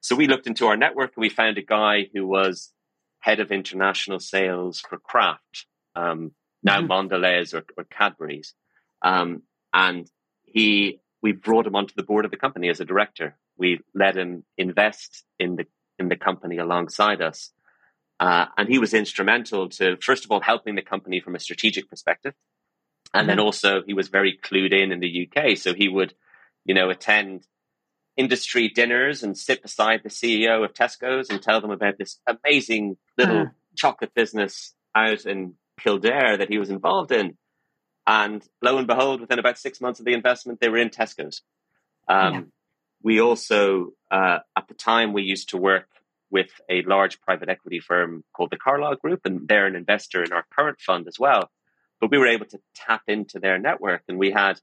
so 0.00 0.16
we 0.16 0.26
looked 0.26 0.46
into 0.46 0.66
our 0.66 0.76
network 0.76 1.12
and 1.16 1.22
we 1.22 1.28
found 1.28 1.58
a 1.58 1.62
guy 1.62 2.08
who 2.12 2.26
was 2.26 2.72
head 3.20 3.40
of 3.40 3.52
international 3.52 4.18
sales 4.18 4.80
for 4.80 4.98
Kraft, 4.98 5.66
um, 5.94 6.32
now 6.62 6.80
mm-hmm. 6.80 6.90
Mondelez 6.90 7.54
or, 7.54 7.64
or 7.76 7.84
Cadbury's. 7.84 8.54
Um, 9.00 9.42
and 9.72 10.08
he 10.44 11.00
we 11.22 11.32
brought 11.32 11.66
him 11.66 11.76
onto 11.76 11.94
the 11.96 12.02
board 12.02 12.24
of 12.24 12.30
the 12.30 12.36
company 12.36 12.68
as 12.68 12.80
a 12.80 12.84
director. 12.84 13.36
We 13.56 13.80
let 13.94 14.16
him 14.16 14.44
invest 14.58 15.24
in 15.38 15.56
the 15.56 15.66
in 15.98 16.08
the 16.08 16.16
company 16.16 16.58
alongside 16.58 17.22
us, 17.22 17.50
uh, 18.20 18.46
and 18.56 18.68
he 18.68 18.78
was 18.78 18.94
instrumental 18.94 19.68
to 19.70 19.96
first 19.96 20.24
of 20.24 20.30
all 20.30 20.40
helping 20.40 20.74
the 20.74 20.82
company 20.82 21.20
from 21.20 21.34
a 21.34 21.40
strategic 21.40 21.88
perspective, 21.88 22.34
and 23.12 23.22
mm-hmm. 23.22 23.28
then 23.28 23.40
also 23.40 23.82
he 23.86 23.94
was 23.94 24.08
very 24.08 24.38
clued 24.42 24.72
in 24.72 24.92
in 24.92 25.00
the 25.00 25.28
UK. 25.28 25.56
So 25.56 25.74
he 25.74 25.88
would, 25.88 26.14
you 26.64 26.74
know, 26.74 26.90
attend 26.90 27.46
industry 28.16 28.68
dinners 28.68 29.22
and 29.22 29.36
sit 29.36 29.62
beside 29.62 30.02
the 30.02 30.08
CEO 30.08 30.64
of 30.64 30.74
Tesco's 30.74 31.30
and 31.30 31.42
tell 31.42 31.60
them 31.60 31.70
about 31.70 31.98
this 31.98 32.18
amazing 32.26 32.96
little 33.16 33.42
uh-huh. 33.42 33.50
chocolate 33.76 34.14
business 34.14 34.74
out 34.94 35.24
in 35.24 35.54
Kildare 35.80 36.36
that 36.36 36.50
he 36.50 36.58
was 36.58 36.70
involved 36.70 37.12
in. 37.12 37.36
And 38.06 38.46
lo 38.60 38.78
and 38.78 38.86
behold, 38.86 39.20
within 39.20 39.38
about 39.38 39.58
six 39.58 39.80
months 39.80 40.00
of 40.00 40.06
the 40.06 40.12
investment, 40.12 40.60
they 40.60 40.68
were 40.68 40.78
in 40.78 40.90
Tesco's. 40.90 41.42
Um, 42.08 42.34
yeah. 42.34 42.40
We 43.02 43.20
also, 43.20 43.92
uh, 44.10 44.40
at 44.56 44.68
the 44.68 44.74
time, 44.74 45.12
we 45.12 45.22
used 45.22 45.50
to 45.50 45.56
work 45.56 45.88
with 46.32 46.50
a 46.68 46.82
large 46.82 47.20
private 47.20 47.50
equity 47.50 47.78
firm 47.78 48.24
called 48.34 48.50
the 48.50 48.56
Carlyle 48.56 48.96
Group, 48.96 49.20
and 49.24 49.46
they're 49.46 49.66
an 49.66 49.76
investor 49.76 50.24
in 50.24 50.32
our 50.32 50.44
current 50.52 50.80
fund 50.80 51.06
as 51.06 51.18
well. 51.18 51.50
But 52.00 52.10
we 52.10 52.18
were 52.18 52.26
able 52.26 52.46
to 52.46 52.58
tap 52.74 53.02
into 53.06 53.38
their 53.38 53.58
network, 53.58 54.02
and 54.08 54.18
we 54.18 54.32
had 54.32 54.58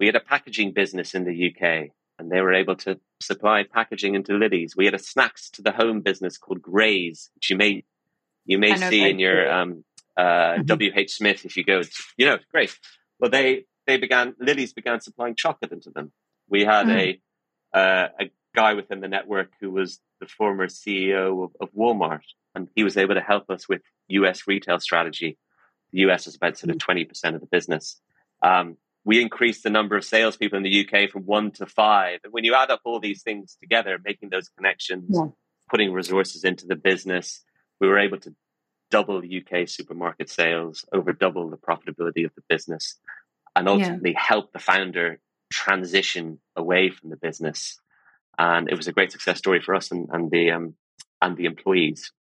we 0.00 0.06
had 0.06 0.16
a 0.16 0.20
packaging 0.20 0.72
business 0.72 1.14
in 1.14 1.24
the 1.24 1.50
UK, 1.50 1.90
and 2.18 2.30
they 2.30 2.40
were 2.40 2.54
able 2.54 2.76
to 2.76 2.98
supply 3.20 3.62
packaging 3.62 4.14
into 4.14 4.32
Lily's. 4.32 4.74
We 4.74 4.86
had 4.86 4.94
a 4.94 4.98
snacks 4.98 5.50
to 5.50 5.62
the 5.62 5.70
home 5.70 6.00
business 6.00 6.38
called 6.38 6.62
Graze, 6.62 7.30
which 7.34 7.50
you 7.50 7.56
may 7.56 7.84
you 8.46 8.58
may 8.58 8.74
see 8.76 9.08
in 9.08 9.18
your 9.18 9.52
um, 9.52 9.84
uh, 10.16 10.56
mm-hmm. 10.58 11.00
WH 11.00 11.10
Smith 11.10 11.44
if 11.44 11.56
you 11.56 11.64
go, 11.64 11.82
you 12.16 12.26
know, 12.26 12.38
great. 12.50 12.76
Well, 13.20 13.30
they 13.30 13.66
they 13.86 13.98
began 13.98 14.34
Lily's 14.40 14.72
began 14.72 15.00
supplying 15.00 15.36
chocolate 15.36 15.72
into 15.72 15.90
them. 15.90 16.10
We 16.48 16.64
had 16.64 16.86
mm. 16.86 17.18
a 17.74 17.78
uh, 17.78 18.08
a 18.20 18.30
guy 18.54 18.74
within 18.74 19.00
the 19.00 19.08
network 19.08 19.50
who 19.60 19.70
was 19.70 20.00
the 20.20 20.26
former 20.26 20.66
CEO 20.66 21.44
of, 21.44 21.50
of, 21.60 21.72
Walmart, 21.74 22.22
and 22.54 22.68
he 22.74 22.84
was 22.84 22.96
able 22.96 23.14
to 23.14 23.20
help 23.20 23.50
us 23.50 23.68
with 23.68 23.82
U.S. 24.08 24.46
retail 24.46 24.78
strategy. 24.78 25.38
The 25.92 26.00
U.S. 26.00 26.26
is 26.26 26.36
about 26.36 26.58
sort 26.58 26.70
of 26.70 26.76
mm. 26.76 26.80
twenty 26.80 27.04
percent 27.04 27.34
of 27.34 27.40
the 27.40 27.46
business. 27.46 28.00
Um, 28.42 28.76
we 29.04 29.20
increased 29.20 29.64
the 29.64 29.70
number 29.70 29.96
of 29.96 30.04
salespeople 30.04 30.56
in 30.56 30.62
the 30.62 30.86
UK 30.86 31.10
from 31.10 31.22
one 31.22 31.50
to 31.52 31.66
five. 31.66 32.20
And 32.24 32.32
when 32.32 32.44
you 32.44 32.54
add 32.54 32.70
up 32.70 32.82
all 32.84 33.00
these 33.00 33.22
things 33.22 33.56
together, 33.60 33.98
making 34.04 34.28
those 34.28 34.48
connections, 34.48 35.10
yeah. 35.10 35.26
putting 35.68 35.92
resources 35.92 36.44
into 36.44 36.66
the 36.66 36.76
business, 36.76 37.42
we 37.80 37.88
were 37.88 37.98
able 37.98 38.18
to 38.18 38.34
double 38.90 39.18
UK 39.18 39.68
supermarket 39.68 40.28
sales, 40.28 40.84
over 40.92 41.12
double 41.12 41.50
the 41.50 41.56
profitability 41.56 42.24
of 42.24 42.32
the 42.36 42.42
business, 42.48 42.98
and 43.56 43.68
ultimately 43.68 44.12
yeah. 44.12 44.20
help 44.20 44.52
the 44.52 44.58
founder 44.58 45.18
transition 45.52 46.38
away 46.56 46.90
from 46.90 47.10
the 47.10 47.16
business. 47.16 47.80
And 48.38 48.68
it 48.70 48.76
was 48.76 48.88
a 48.88 48.92
great 48.92 49.12
success 49.12 49.38
story 49.38 49.60
for 49.60 49.74
us 49.74 49.90
and, 49.90 50.08
and 50.12 50.30
the 50.30 50.50
um, 50.50 50.74
and 51.20 51.36
the 51.36 51.44
employees. 51.44 52.12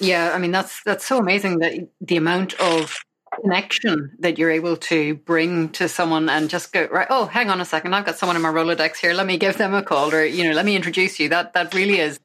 Yeah, 0.00 0.32
I 0.34 0.38
mean 0.38 0.52
that's 0.52 0.82
that's 0.84 1.06
so 1.06 1.18
amazing 1.18 1.58
that 1.58 1.88
the 2.00 2.16
amount 2.16 2.54
of 2.60 2.98
connection 3.42 4.14
that 4.18 4.38
you're 4.38 4.50
able 4.50 4.76
to 4.76 5.14
bring 5.14 5.70
to 5.70 5.88
someone 5.88 6.28
and 6.28 6.50
just 6.50 6.70
go 6.70 6.86
right 6.92 7.06
oh 7.08 7.24
hang 7.24 7.48
on 7.48 7.62
a 7.62 7.64
second 7.64 7.94
i've 7.94 8.04
got 8.04 8.18
someone 8.18 8.36
in 8.36 8.42
my 8.42 8.50
rolodex 8.50 8.98
here 8.98 9.14
let 9.14 9.26
me 9.26 9.38
give 9.38 9.56
them 9.56 9.72
a 9.72 9.82
call 9.82 10.12
or 10.12 10.22
you 10.22 10.44
know 10.44 10.52
let 10.52 10.66
me 10.66 10.76
introduce 10.76 11.18
you 11.18 11.30
that 11.30 11.54
that 11.54 11.72
really 11.72 11.98
is 11.98 12.20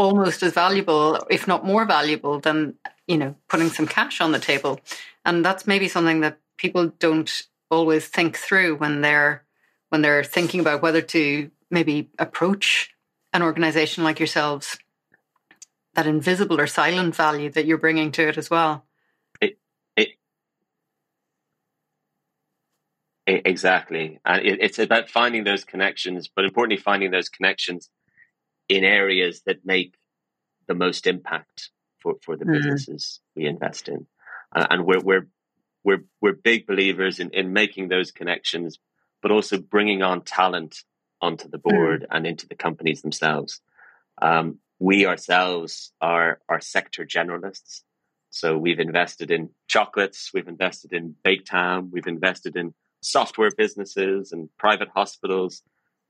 almost 0.00 0.42
as 0.42 0.54
valuable, 0.54 1.18
if 1.28 1.46
not 1.46 1.66
more 1.66 1.84
valuable, 1.84 2.40
than 2.40 2.74
you 3.06 3.18
know 3.18 3.34
putting 3.48 3.68
some 3.68 3.86
cash 3.86 4.20
on 4.22 4.32
the 4.32 4.38
table. 4.38 4.80
And 5.26 5.44
that's 5.44 5.66
maybe 5.66 5.88
something 5.88 6.20
that 6.20 6.38
people 6.56 6.86
don't 6.98 7.30
always 7.70 8.06
think 8.06 8.38
through 8.38 8.76
when 8.76 9.02
they're 9.02 9.44
when 9.90 10.00
they're 10.00 10.24
thinking 10.24 10.60
about 10.60 10.80
whether 10.80 11.02
to 11.02 11.50
maybe 11.70 12.10
approach 12.18 12.94
an 13.32 13.42
organization 13.42 14.04
like 14.04 14.18
yourselves. 14.18 14.78
That 15.94 16.06
invisible 16.06 16.60
or 16.60 16.66
silent 16.66 17.16
value 17.16 17.50
that 17.50 17.66
you're 17.66 17.78
bringing 17.78 18.12
to 18.12 18.28
it 18.28 18.38
as 18.38 18.48
well. 18.48 18.84
It, 19.40 19.58
it, 19.96 20.10
exactly, 23.26 24.20
and 24.24 24.46
it, 24.46 24.58
it's 24.60 24.78
about 24.78 25.10
finding 25.10 25.44
those 25.44 25.64
connections, 25.64 26.28
but 26.28 26.44
importantly, 26.44 26.80
finding 26.80 27.10
those 27.10 27.28
connections 27.28 27.90
in 28.68 28.84
areas 28.84 29.42
that 29.46 29.66
make 29.66 29.96
the 30.68 30.74
most 30.74 31.08
impact 31.08 31.70
for, 32.00 32.14
for 32.22 32.36
the 32.36 32.44
mm. 32.44 32.52
businesses 32.52 33.20
we 33.34 33.46
invest 33.46 33.88
in. 33.88 34.06
Uh, 34.54 34.66
and 34.70 34.86
we're, 34.86 35.00
we're, 35.00 35.26
we're, 35.84 36.04
we're 36.20 36.32
big 36.32 36.66
believers 36.66 37.18
in, 37.18 37.30
in 37.30 37.52
making 37.52 37.88
those 37.88 38.12
connections, 38.12 38.78
but 39.22 39.32
also 39.32 39.58
bringing 39.58 40.02
on 40.02 40.22
talent 40.22 40.84
onto 41.20 41.48
the 41.48 41.58
mm. 41.58 41.62
board 41.62 42.06
and 42.10 42.26
into 42.26 42.46
the 42.48 42.54
companies 42.54 43.02
themselves. 43.02 43.60
Um, 44.20 44.58
we 44.78 45.06
ourselves 45.06 45.92
are, 46.00 46.40
are 46.48 46.60
sector 46.60 47.04
generalists. 47.04 47.82
So 48.30 48.56
we've 48.56 48.78
invested 48.78 49.30
in 49.30 49.50
chocolates, 49.68 50.30
we've 50.32 50.48
invested 50.48 50.92
in 50.92 51.16
Baketown, 51.24 51.90
we've 51.90 52.06
invested 52.06 52.56
in 52.56 52.74
software 53.02 53.50
businesses 53.56 54.32
and 54.32 54.48
private 54.58 54.88
hospitals. 54.94 55.62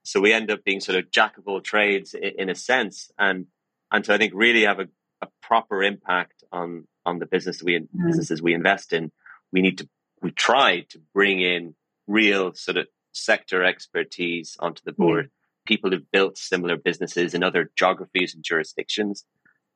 So 0.02 0.20
we 0.20 0.32
end 0.32 0.50
up 0.50 0.64
being 0.64 0.80
sort 0.80 0.98
of 0.98 1.10
jack 1.10 1.38
of 1.38 1.48
all 1.48 1.60
trades 1.60 2.14
in, 2.14 2.32
in 2.38 2.50
a 2.50 2.54
sense, 2.54 3.10
and 3.18 3.46
and 3.90 4.04
to 4.04 4.14
I 4.14 4.18
think 4.18 4.32
really 4.34 4.62
have 4.62 4.80
a, 4.80 4.88
a 5.20 5.28
proper 5.42 5.82
impact 5.82 6.44
on 6.52 6.86
on 7.04 7.18
the 7.18 7.26
business 7.26 7.62
we 7.62 7.78
mm. 7.78 7.86
businesses 8.06 8.42
we 8.42 8.54
invest 8.54 8.92
in. 8.92 9.12
We 9.52 9.62
need 9.62 9.78
to 9.78 9.88
we 10.22 10.30
try 10.30 10.86
to 10.90 11.00
bring 11.14 11.40
in 11.40 11.74
real 12.06 12.54
sort 12.54 12.76
of 12.76 12.86
sector 13.12 13.64
expertise 13.64 14.56
onto 14.60 14.82
the 14.84 14.92
board. 14.92 15.26
Mm. 15.26 15.30
People 15.66 15.90
who've 15.90 16.10
built 16.10 16.38
similar 16.38 16.76
businesses 16.76 17.34
in 17.34 17.44
other 17.44 17.70
geographies 17.76 18.34
and 18.34 18.42
jurisdictions, 18.42 19.24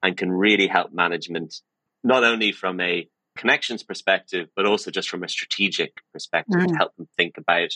and 0.03 0.17
can 0.17 0.31
really 0.31 0.67
help 0.67 0.93
management 0.93 1.63
not 2.03 2.25
only 2.25 2.53
from 2.53 2.81
a 2.81 3.09
connections 3.37 3.83
perspective, 3.83 4.49
but 4.55 4.67
also 4.67 4.91
just 4.91 5.09
from 5.09 5.25
a 5.25 5.29
strategic 5.29 6.03
perspective 6.13 6.61
mm. 6.61 6.69
to 6.69 6.75
help 6.75 6.95
them 6.97 7.09
think 7.17 7.39
about 7.39 7.71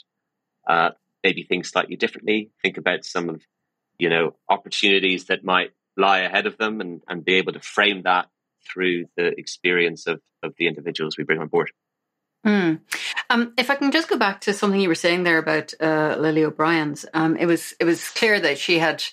uh, 0.68 0.90
maybe 1.24 1.42
think 1.42 1.64
slightly 1.64 1.96
differently, 1.96 2.50
think 2.62 2.76
about 2.76 3.04
some 3.04 3.28
of, 3.28 3.42
you 3.98 4.08
know, 4.08 4.34
opportunities 4.48 5.26
that 5.26 5.44
might 5.44 5.70
lie 5.96 6.20
ahead 6.20 6.46
of 6.46 6.58
them 6.58 6.80
and, 6.80 7.02
and 7.08 7.24
be 7.24 7.34
able 7.34 7.52
to 7.52 7.60
frame 7.60 8.02
that 8.02 8.28
through 8.70 9.06
the 9.16 9.28
experience 9.38 10.06
of, 10.06 10.20
of 10.42 10.54
the 10.58 10.68
individuals 10.68 11.16
we 11.16 11.24
bring 11.24 11.40
on 11.40 11.48
board. 11.48 11.72
Mm. 12.46 12.80
Um, 13.30 13.52
if 13.58 13.70
I 13.70 13.74
can 13.74 13.92
just 13.92 14.08
go 14.08 14.16
back 14.16 14.40
to 14.42 14.52
something 14.52 14.80
you 14.80 14.88
were 14.88 14.94
saying 14.94 15.24
there 15.24 15.38
about 15.38 15.74
uh, 15.80 16.16
Lily 16.18 16.44
O'Brien's, 16.44 17.04
um, 17.12 17.36
it 17.36 17.46
was 17.46 17.74
it 17.78 17.84
was 17.84 18.08
clear 18.08 18.40
that 18.40 18.58
she 18.58 18.78
had 18.78 19.04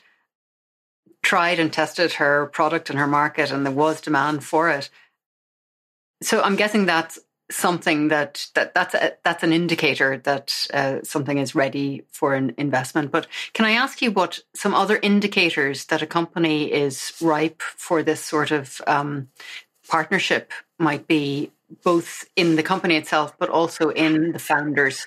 tried 1.21 1.59
and 1.59 1.73
tested 1.73 2.13
her 2.13 2.45
product 2.47 2.89
in 2.89 2.97
her 2.97 3.07
market, 3.07 3.51
and 3.51 3.65
there 3.65 3.73
was 3.73 4.01
demand 4.01 4.43
for 4.43 4.69
it. 4.69 4.89
So 6.23 6.41
I'm 6.41 6.55
guessing 6.55 6.85
that's 6.85 7.19
something 7.51 8.07
that, 8.07 8.47
that 8.55 8.73
that's 8.73 8.93
a, 8.93 9.13
that's 9.23 9.43
an 9.43 9.53
indicator 9.53 10.17
that 10.17 10.67
uh, 10.73 10.99
something 11.03 11.37
is 11.37 11.53
ready 11.53 12.03
for 12.11 12.33
an 12.33 12.55
investment. 12.57 13.11
But 13.11 13.27
can 13.53 13.65
I 13.65 13.71
ask 13.71 14.01
you 14.01 14.11
what 14.11 14.41
some 14.55 14.73
other 14.73 14.97
indicators 15.01 15.85
that 15.85 16.01
a 16.01 16.07
company 16.07 16.71
is 16.71 17.13
ripe 17.21 17.61
for 17.61 18.01
this 18.01 18.23
sort 18.23 18.51
of 18.51 18.81
um, 18.87 19.29
partnership 19.87 20.51
might 20.79 21.07
be, 21.07 21.51
both 21.83 22.25
in 22.35 22.55
the 22.55 22.63
company 22.63 22.95
itself, 22.95 23.37
but 23.37 23.49
also 23.49 23.89
in 23.89 24.31
the 24.31 24.39
founders? 24.39 25.05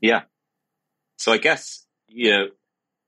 Yeah. 0.00 0.22
So 1.16 1.32
I 1.32 1.38
guess 1.38 1.86
you 2.08 2.30
know 2.30 2.46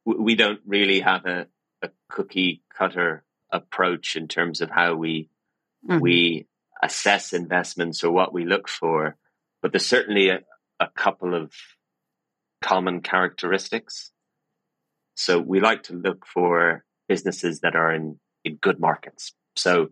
we 0.05 0.35
don't 0.35 0.61
really 0.67 1.01
have 1.01 1.27
a, 1.27 1.47
a 1.83 1.91
cookie 2.09 2.63
cutter 2.77 3.25
approach 3.51 4.17
in 4.17 4.29
terms 4.29 4.61
of 4.61 4.71
how 4.71 4.95
we 4.95 5.29
mm-hmm. 5.89 6.01
we 6.01 6.47
assess 6.83 7.33
investments 7.33 8.05
or 8.05 8.11
what 8.11 8.33
we 8.33 8.45
look 8.45 8.69
for, 8.69 9.17
but 9.63 9.73
there's 9.73 9.87
certainly 9.87 10.29
a, 10.29 10.41
a 10.79 10.89
couple 10.89 11.35
of 11.35 11.53
common 12.61 13.01
characteristics. 13.01 14.11
So 15.15 15.39
we 15.39 15.61
like 15.61 15.85
to 15.85 15.95
look 15.95 16.27
for 16.27 16.85
businesses 17.09 17.61
that 17.61 17.77
are 17.77 17.93
in, 17.93 18.19
in 18.45 18.57
good 18.57 18.81
markets. 18.81 19.33
So, 19.57 19.91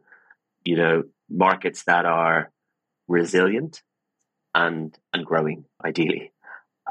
you 0.64 0.76
know, 0.76 1.04
markets 1.32 1.84
that 1.84 2.04
are 2.04 2.50
resilient 3.08 3.82
and 4.54 4.96
and 5.12 5.24
growing, 5.24 5.64
ideally. 5.84 6.32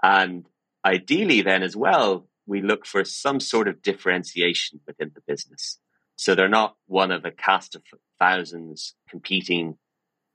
And 0.02 0.46
ideally 0.84 1.42
then 1.42 1.64
as 1.64 1.76
well, 1.76 2.28
we 2.46 2.62
look 2.62 2.86
for 2.86 3.04
some 3.04 3.40
sort 3.40 3.68
of 3.68 3.82
differentiation 3.82 4.80
within 4.88 5.12
the 5.14 5.22
business. 5.28 5.78
So 6.16 6.36
they're 6.36 6.50
not 6.50 6.76
one 6.88 7.12
of 7.12 7.26
a 7.26 7.32
cast 7.32 7.76
of 7.76 7.84
thousands 8.20 8.96
competing 9.10 9.78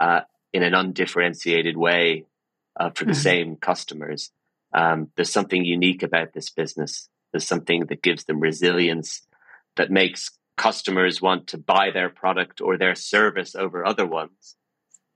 uh, 0.00 0.20
in 0.52 0.62
an 0.62 0.74
undifferentiated 0.74 1.76
way 1.76 2.24
uh, 2.78 2.90
for 2.90 3.04
the 3.04 3.12
mm-hmm. 3.12 3.20
same 3.20 3.56
customers. 3.56 4.30
Um, 4.72 5.10
there's 5.16 5.32
something 5.32 5.64
unique 5.64 6.02
about 6.02 6.32
this 6.32 6.50
business. 6.50 7.08
There's 7.32 7.46
something 7.46 7.86
that 7.86 8.02
gives 8.02 8.24
them 8.24 8.40
resilience 8.40 9.26
that 9.76 9.90
makes 9.90 10.30
customers 10.56 11.20
want 11.20 11.48
to 11.48 11.58
buy 11.58 11.90
their 11.90 12.08
product 12.08 12.60
or 12.60 12.76
their 12.76 12.94
service 12.94 13.54
over 13.54 13.86
other 13.86 14.06
ones, 14.06 14.56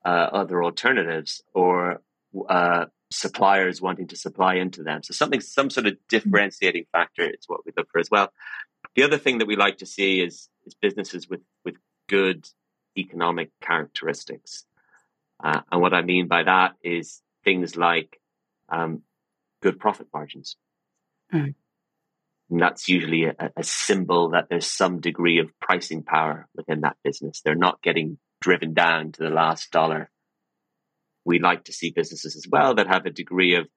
uh, 0.04 0.28
other 0.32 0.62
alternatives, 0.62 1.42
or 1.54 2.02
uh, 2.48 2.86
suppliers 3.10 3.80
wanting 3.80 4.06
to 4.08 4.16
supply 4.16 4.54
into 4.54 4.82
them. 4.82 5.02
So 5.02 5.12
something, 5.12 5.40
some 5.40 5.70
sort 5.70 5.86
of 5.86 5.96
differentiating 6.08 6.84
factor 6.92 7.28
is 7.28 7.44
what 7.46 7.64
we 7.64 7.72
look 7.76 7.88
for 7.90 7.98
as 7.98 8.10
well. 8.10 8.32
The 8.94 9.02
other 9.02 9.18
thing 9.18 9.38
that 9.38 9.46
we 9.46 9.56
like 9.56 9.78
to 9.78 9.86
see 9.86 10.20
is 10.20 10.48
is 10.66 10.74
businesses 10.74 11.28
with 11.28 11.40
with 11.64 11.76
good 12.08 12.48
economic 12.96 13.50
characteristics, 13.60 14.64
uh, 15.42 15.60
and 15.70 15.80
what 15.80 15.94
I 15.94 16.02
mean 16.02 16.28
by 16.28 16.42
that 16.42 16.74
is 16.82 17.22
things 17.44 17.76
like 17.76 18.20
um, 18.68 19.02
good 19.62 19.78
profit 19.78 20.08
margins. 20.12 20.56
Mm. 21.32 21.54
And 22.50 22.60
that's 22.60 22.88
usually 22.88 23.24
a, 23.24 23.34
a, 23.56 23.62
symbol 23.62 24.30
that 24.30 24.48
there's 24.50 24.66
some 24.66 25.00
degree 25.00 25.38
of 25.38 25.50
pricing 25.60 26.02
power 26.02 26.48
within 26.54 26.80
that 26.80 26.96
business. 27.04 27.42
They're 27.44 27.54
not 27.54 27.80
getting 27.82 28.18
driven 28.40 28.74
down 28.74 29.12
to 29.12 29.22
the 29.22 29.30
last 29.30 29.70
dollar. 29.70 30.10
We 31.24 31.38
like 31.38 31.64
to 31.64 31.72
see 31.72 31.90
businesses 31.90 32.34
as 32.34 32.46
well 32.50 32.74
that 32.74 32.88
have 32.88 33.06
a 33.06 33.10
degree 33.10 33.54
of, 33.54 33.68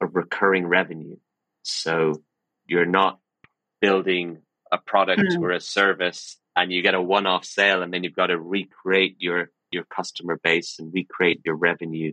of 0.00 0.16
recurring 0.16 0.66
revenue. 0.66 1.16
So 1.62 2.22
you're 2.66 2.84
not 2.86 3.20
building 3.80 4.38
a 4.72 4.78
product 4.78 5.22
mm. 5.22 5.40
or 5.40 5.52
a 5.52 5.60
service 5.60 6.38
and 6.56 6.72
you 6.72 6.82
get 6.82 6.94
a 6.94 7.02
one-off 7.02 7.44
sale 7.44 7.82
and 7.82 7.92
then 7.92 8.02
you've 8.02 8.16
got 8.16 8.28
to 8.28 8.40
recreate 8.40 9.16
your 9.18 9.50
your 9.70 9.84
customer 9.84 10.38
base 10.42 10.76
and 10.78 10.92
recreate 10.94 11.40
your 11.44 11.56
revenue 11.56 12.12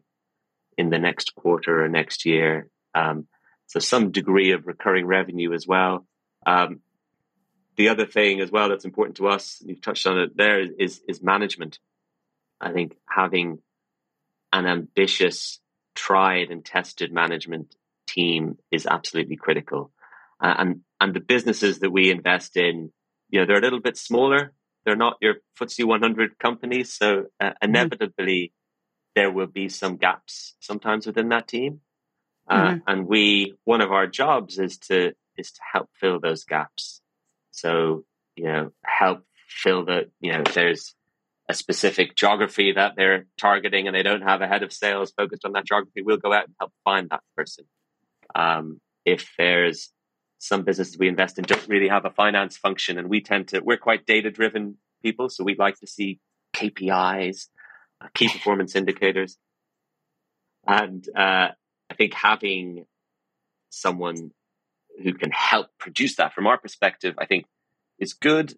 in 0.78 0.90
the 0.90 1.00
next 1.00 1.36
quarter 1.36 1.84
or 1.84 1.88
next 1.88 2.26
year 2.26 2.68
um, 2.94 3.28
so 3.68 3.80
some 3.80 4.12
degree 4.12 4.52
of 4.52 4.68
recurring 4.68 5.06
revenue 5.06 5.54
as 5.54 5.68
well 5.68 6.06
um, 6.46 6.80
the 7.76 7.90
other 7.90 8.06
thing 8.06 8.40
as 8.40 8.52
well 8.52 8.70
that's 8.70 8.86
important 8.86 9.18
to 9.18 9.28
us 9.28 9.60
and 9.62 9.70
you've 9.70 9.82
touched 9.82 10.08
on 10.08 10.20
it 10.20 10.36
there 10.36 10.62
is 10.62 11.02
is 11.08 11.22
management 11.22 11.80
i 12.62 12.72
think 12.72 12.96
having 13.08 13.60
an 14.52 14.66
ambitious 14.66 15.60
tried 15.96 16.50
and 16.50 16.66
tested 16.66 17.12
management 17.12 17.76
team 18.08 18.58
is 18.72 18.86
absolutely 18.86 19.36
critical 19.36 19.92
uh, 20.44 20.56
and 20.58 20.82
and 21.00 21.14
the 21.14 21.20
businesses 21.20 21.80
that 21.80 21.90
we 21.90 22.12
invest 22.12 22.58
in, 22.58 22.92
you 23.30 23.40
know, 23.40 23.46
they're 23.46 23.58
a 23.58 23.62
little 23.62 23.82
bit 23.82 23.98
smaller. 23.98 24.54
They're 24.86 24.96
not 24.96 25.18
your 25.22 25.36
FTSE 25.60 25.86
100 25.86 26.38
companies, 26.38 26.94
so 26.94 27.26
uh, 27.40 27.46
mm-hmm. 27.46 27.70
inevitably 27.70 28.36
mm-hmm. 28.36 29.12
there 29.16 29.32
will 29.32 29.48
be 29.48 29.70
some 29.70 29.98
gaps 29.98 30.56
sometimes 30.60 31.06
within 31.08 31.30
that 31.30 31.48
team. 31.48 31.82
Uh, 32.48 32.68
mm-hmm. 32.68 32.78
And 32.88 33.08
we, 33.08 33.56
one 33.64 33.82
of 33.82 33.92
our 33.92 34.08
jobs 34.08 34.60
is 34.60 34.78
to 34.90 35.14
is 35.38 35.52
to 35.52 35.62
help 35.72 35.90
fill 36.00 36.20
those 36.20 36.44
gaps. 36.44 37.02
So 37.52 38.04
you 38.36 38.46
know, 38.46 38.72
help 38.86 39.24
fill 39.48 39.86
the 39.86 40.10
you 40.20 40.34
know, 40.34 40.44
there's 40.54 40.96
a 41.50 41.54
specific 41.54 42.16
geography 42.16 42.72
that 42.74 42.94
they're 42.96 43.26
targeting 43.38 43.88
and 43.88 43.96
they 43.96 44.04
don't 44.04 44.22
have 44.22 44.42
a 44.42 44.48
head 44.48 44.64
of 44.64 44.72
sales 44.72 45.12
focused 45.12 45.44
on 45.44 45.52
that 45.54 45.66
geography, 45.66 46.02
we'll 46.02 46.18
go 46.18 46.34
out 46.34 46.46
and 46.46 46.56
help 46.60 46.72
find 46.86 47.10
that 47.10 47.22
person. 47.36 47.66
Um, 48.34 48.80
if 49.06 49.30
there's 49.38 49.90
some 50.44 50.64
businesses 50.64 50.98
we 50.98 51.08
invest 51.08 51.38
in 51.38 51.46
don't 51.46 51.68
really 51.70 51.88
have 51.88 52.06
a 52.06 52.10
finance 52.10 52.58
function 52.58 52.98
and 52.98 53.10
we 53.10 53.22
tend 53.22 53.48
to 53.48 53.62
we're 53.62 53.78
quite 53.78 54.06
data 54.06 54.30
driven 54.30 54.76
people 55.02 55.30
so 55.30 55.42
we 55.42 55.56
like 55.56 55.80
to 55.80 55.88
see 55.88 56.20
kpis 56.54 57.48
uh, 58.02 58.08
key 58.14 58.28
performance 58.28 58.76
indicators 58.76 59.38
and 60.68 61.08
uh, 61.16 61.48
i 61.94 61.96
think 61.96 62.14
having 62.14 62.86
someone 63.70 64.32
who 65.04 65.14
can 65.14 65.32
help 65.32 65.68
produce 65.80 66.16
that 66.18 66.34
from 66.34 66.48
our 66.48 66.58
perspective 66.58 67.16
i 67.18 67.26
think 67.26 67.46
is 68.00 68.14
good 68.14 68.54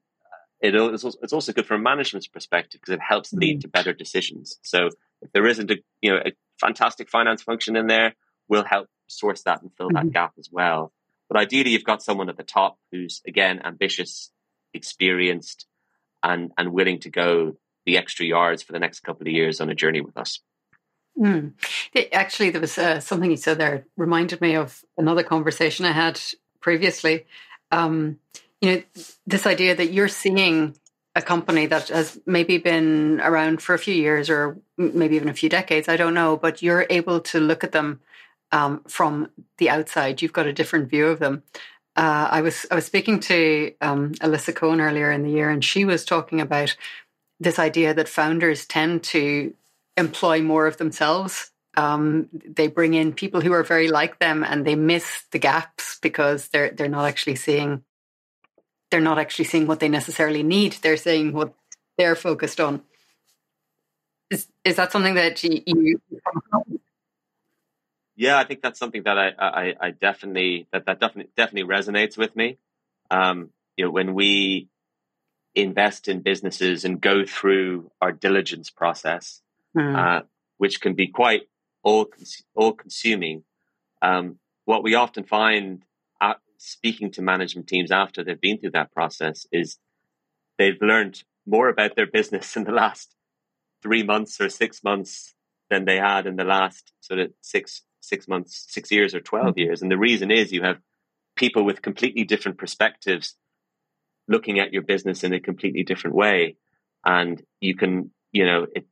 it 0.62 0.74
is 0.74 1.04
also, 1.04 1.20
it's 1.22 1.34
also 1.34 1.52
good 1.52 1.66
from 1.66 1.82
a 1.82 1.84
management's 1.84 2.28
perspective 2.28 2.80
because 2.82 2.94
it 2.94 3.02
helps 3.02 3.34
lead 3.34 3.58
mm. 3.58 3.62
to 3.62 3.68
better 3.68 3.94
decisions 3.94 4.58
so 4.64 4.90
if 5.22 5.32
there 5.34 5.46
isn't 5.46 5.72
a 5.72 5.78
you 6.02 6.12
know 6.12 6.20
a 6.26 6.32
fantastic 6.60 7.10
finance 7.10 7.44
function 7.44 7.76
in 7.76 7.88
there 7.88 8.16
we'll 8.48 8.64
help 8.64 8.88
source 9.08 9.44
that 9.44 9.62
and 9.62 9.72
fill 9.78 9.88
mm-hmm. 9.88 10.08
that 10.08 10.14
gap 10.14 10.34
as 10.40 10.50
well 10.52 10.92
but 11.28 11.38
ideally, 11.38 11.72
you've 11.72 11.84
got 11.84 12.04
someone 12.04 12.30
at 12.30 12.38
the 12.38 12.44
top 12.44 12.78
who's 12.92 13.22
again 13.28 13.62
ambitious, 13.64 14.32
experienced, 14.74 15.66
and 16.22 16.52
and 16.58 16.72
willing 16.72 17.00
to 17.02 17.10
go 17.10 17.58
the 17.86 17.98
extra 17.98 18.26
yards 18.26 18.64
for 18.64 18.74
the 18.74 18.80
next 18.80 19.02
couple 19.02 19.28
of 19.28 19.34
years 19.34 19.62
on 19.62 19.70
a 19.70 19.76
journey 19.76 20.02
with 20.02 20.18
us. 20.18 20.40
Mm. 21.18 21.54
Actually, 22.12 22.50
there 22.50 22.62
was 22.62 22.78
uh, 22.78 23.00
something 23.00 23.32
you 23.32 23.38
said 23.38 23.58
there 23.58 23.86
reminded 23.96 24.42
me 24.42 24.56
of 24.56 24.84
another 24.98 25.24
conversation 25.24 25.86
I 25.86 25.92
had 25.92 26.20
previously. 26.60 27.26
Um, 27.72 28.20
you 28.62 28.72
know, 28.72 28.84
this 29.26 29.46
idea 29.46 29.76
that 29.76 29.92
you're 29.92 30.08
seeing 30.08 30.76
a 31.16 31.22
company 31.22 31.66
that 31.68 31.88
has 31.88 32.20
maybe 32.26 32.58
been 32.58 33.22
around 33.22 33.62
for 33.62 33.74
a 33.74 33.80
few 33.80 33.94
years 33.94 34.30
or 34.30 34.58
maybe 34.78 35.16
even 35.16 35.30
a 35.30 35.34
few 35.34 35.50
decades, 35.50 35.88
I 35.88 35.96
don't 35.96 36.14
know, 36.14 36.36
but 36.36 36.62
you're 36.62 36.86
able 36.90 37.22
to 37.22 37.40
look 37.40 37.64
at 37.64 37.72
them 37.72 38.02
um, 38.52 38.82
from 38.88 39.30
the 39.58 39.70
outside. 39.70 40.22
You've 40.22 40.34
got 40.34 40.48
a 40.48 40.54
different 40.54 40.90
view 40.90 41.08
of 41.08 41.20
them. 41.20 41.44
Uh, 41.96 42.28
I 42.30 42.42
was 42.42 42.66
I 42.70 42.76
was 42.76 42.86
speaking 42.86 43.22
to 43.22 43.74
um, 43.80 44.14
Alyssa 44.16 44.54
Cohen 44.54 44.82
earlier 44.82 45.12
in 45.12 45.24
the 45.24 45.32
year, 45.32 45.50
and 45.50 45.64
she 45.64 45.86
was 45.86 46.04
talking 46.04 46.42
about 46.42 46.76
this 47.40 47.58
idea 47.58 47.94
that 47.94 48.10
founders 48.10 48.66
tend 48.66 49.04
to 49.04 49.54
employ 49.98 50.42
more 50.42 50.68
of 50.68 50.78
themselves. 50.78 51.52
Um, 51.78 52.30
they 52.32 52.68
bring 52.68 52.94
in 52.94 53.14
people 53.14 53.42
who 53.42 53.52
are 53.54 53.64
very 53.64 53.90
like 53.90 54.20
them, 54.20 54.44
and 54.44 54.66
they 54.66 54.76
miss 54.76 55.24
the 55.32 55.40
gaps 55.40 56.00
because 56.02 56.48
they're 56.50 56.72
they're 56.72 56.88
not 56.88 57.06
actually 57.06 57.36
seeing 57.36 57.84
they're 58.92 59.02
not 59.02 59.20
actually 59.20 59.46
seeing 59.46 59.68
what 59.68 59.80
they 59.80 59.90
necessarily 59.90 60.44
need. 60.44 60.74
They're 60.82 60.98
seeing 60.98 61.34
what 61.34 61.54
they're 61.98 62.16
focused 62.16 62.60
on. 62.60 62.82
Is 64.30 64.48
is 64.64 64.78
that 64.78 64.92
something 64.92 65.16
that 65.16 65.44
you, 65.44 66.00
yeah, 68.16 68.38
I 68.38 68.46
think 68.46 68.62
that's 68.62 68.80
something 68.80 69.04
that 69.04 69.18
I, 69.18 69.34
I, 69.38 69.74
I 69.80 69.92
definitely 69.92 70.68
that 70.72 70.86
that 70.86 71.00
definitely 71.00 71.32
definitely 71.36 71.70
resonates 71.70 72.18
with 72.18 72.36
me. 72.36 72.58
Um, 73.12 73.50
you 73.76 73.86
know, 73.86 73.92
when 73.92 74.14
we 74.14 74.70
invest 75.54 76.08
in 76.08 76.22
businesses 76.22 76.86
and 76.86 77.00
go 77.00 77.26
through 77.26 77.92
our 78.02 78.12
diligence 78.12 78.70
process, 78.70 79.42
mm. 79.76 79.96
uh, 79.96 80.24
which 80.58 80.82
can 80.82 80.94
be 80.94 81.08
quite 81.08 81.44
all 81.84 82.08
all 82.56 82.74
consuming. 82.74 83.44
Um, 84.02 84.40
what 84.66 84.84
we 84.84 84.96
often 84.96 85.24
find 85.24 85.84
at 86.22 86.38
speaking 86.58 87.12
to 87.12 87.22
management 87.22 87.68
teams 87.68 87.92
after 87.92 88.24
they've 88.24 88.40
been 88.40 88.60
through 88.60 88.72
that 88.72 88.94
process 88.94 89.46
is 89.52 89.78
they've 90.58 90.82
learned 90.82 91.24
more 91.46 91.70
about 91.70 91.96
their 91.96 92.08
business 92.08 92.56
in 92.58 92.64
the 92.64 92.72
last 92.72 93.16
three 93.82 94.04
months 94.04 94.42
or 94.42 94.50
six 94.50 94.84
months 94.84 95.34
than 95.70 95.86
they 95.86 95.98
had 95.98 96.26
in 96.26 96.36
the 96.36 96.44
last 96.44 96.92
sort 97.02 97.20
of 97.20 97.32
six 97.42 97.82
six 98.06 98.28
months, 98.28 98.66
six 98.70 98.92
years, 98.92 99.16
or 99.16 99.20
12 99.20 99.48
mm-hmm. 99.48 99.60
years. 99.60 99.82
And 99.82 99.92
the 99.92 99.98
reason 99.98 100.32
is 100.32 100.52
you 100.52 100.64
have 100.64 100.78
people 101.36 101.64
with 101.64 101.82
completely 101.82 102.24
different 102.24 102.58
perspectives 102.58 103.36
looking 104.28 104.60
at 104.60 104.74
your 104.74 104.82
business 104.82 105.24
in 105.24 105.34
a 105.34 105.40
completely 105.40 105.84
different 105.84 106.16
way. 106.16 106.58
And 107.04 107.42
you 107.60 107.76
can, 107.76 108.12
you 108.32 108.46
know, 108.46 108.68
it, 108.74 108.86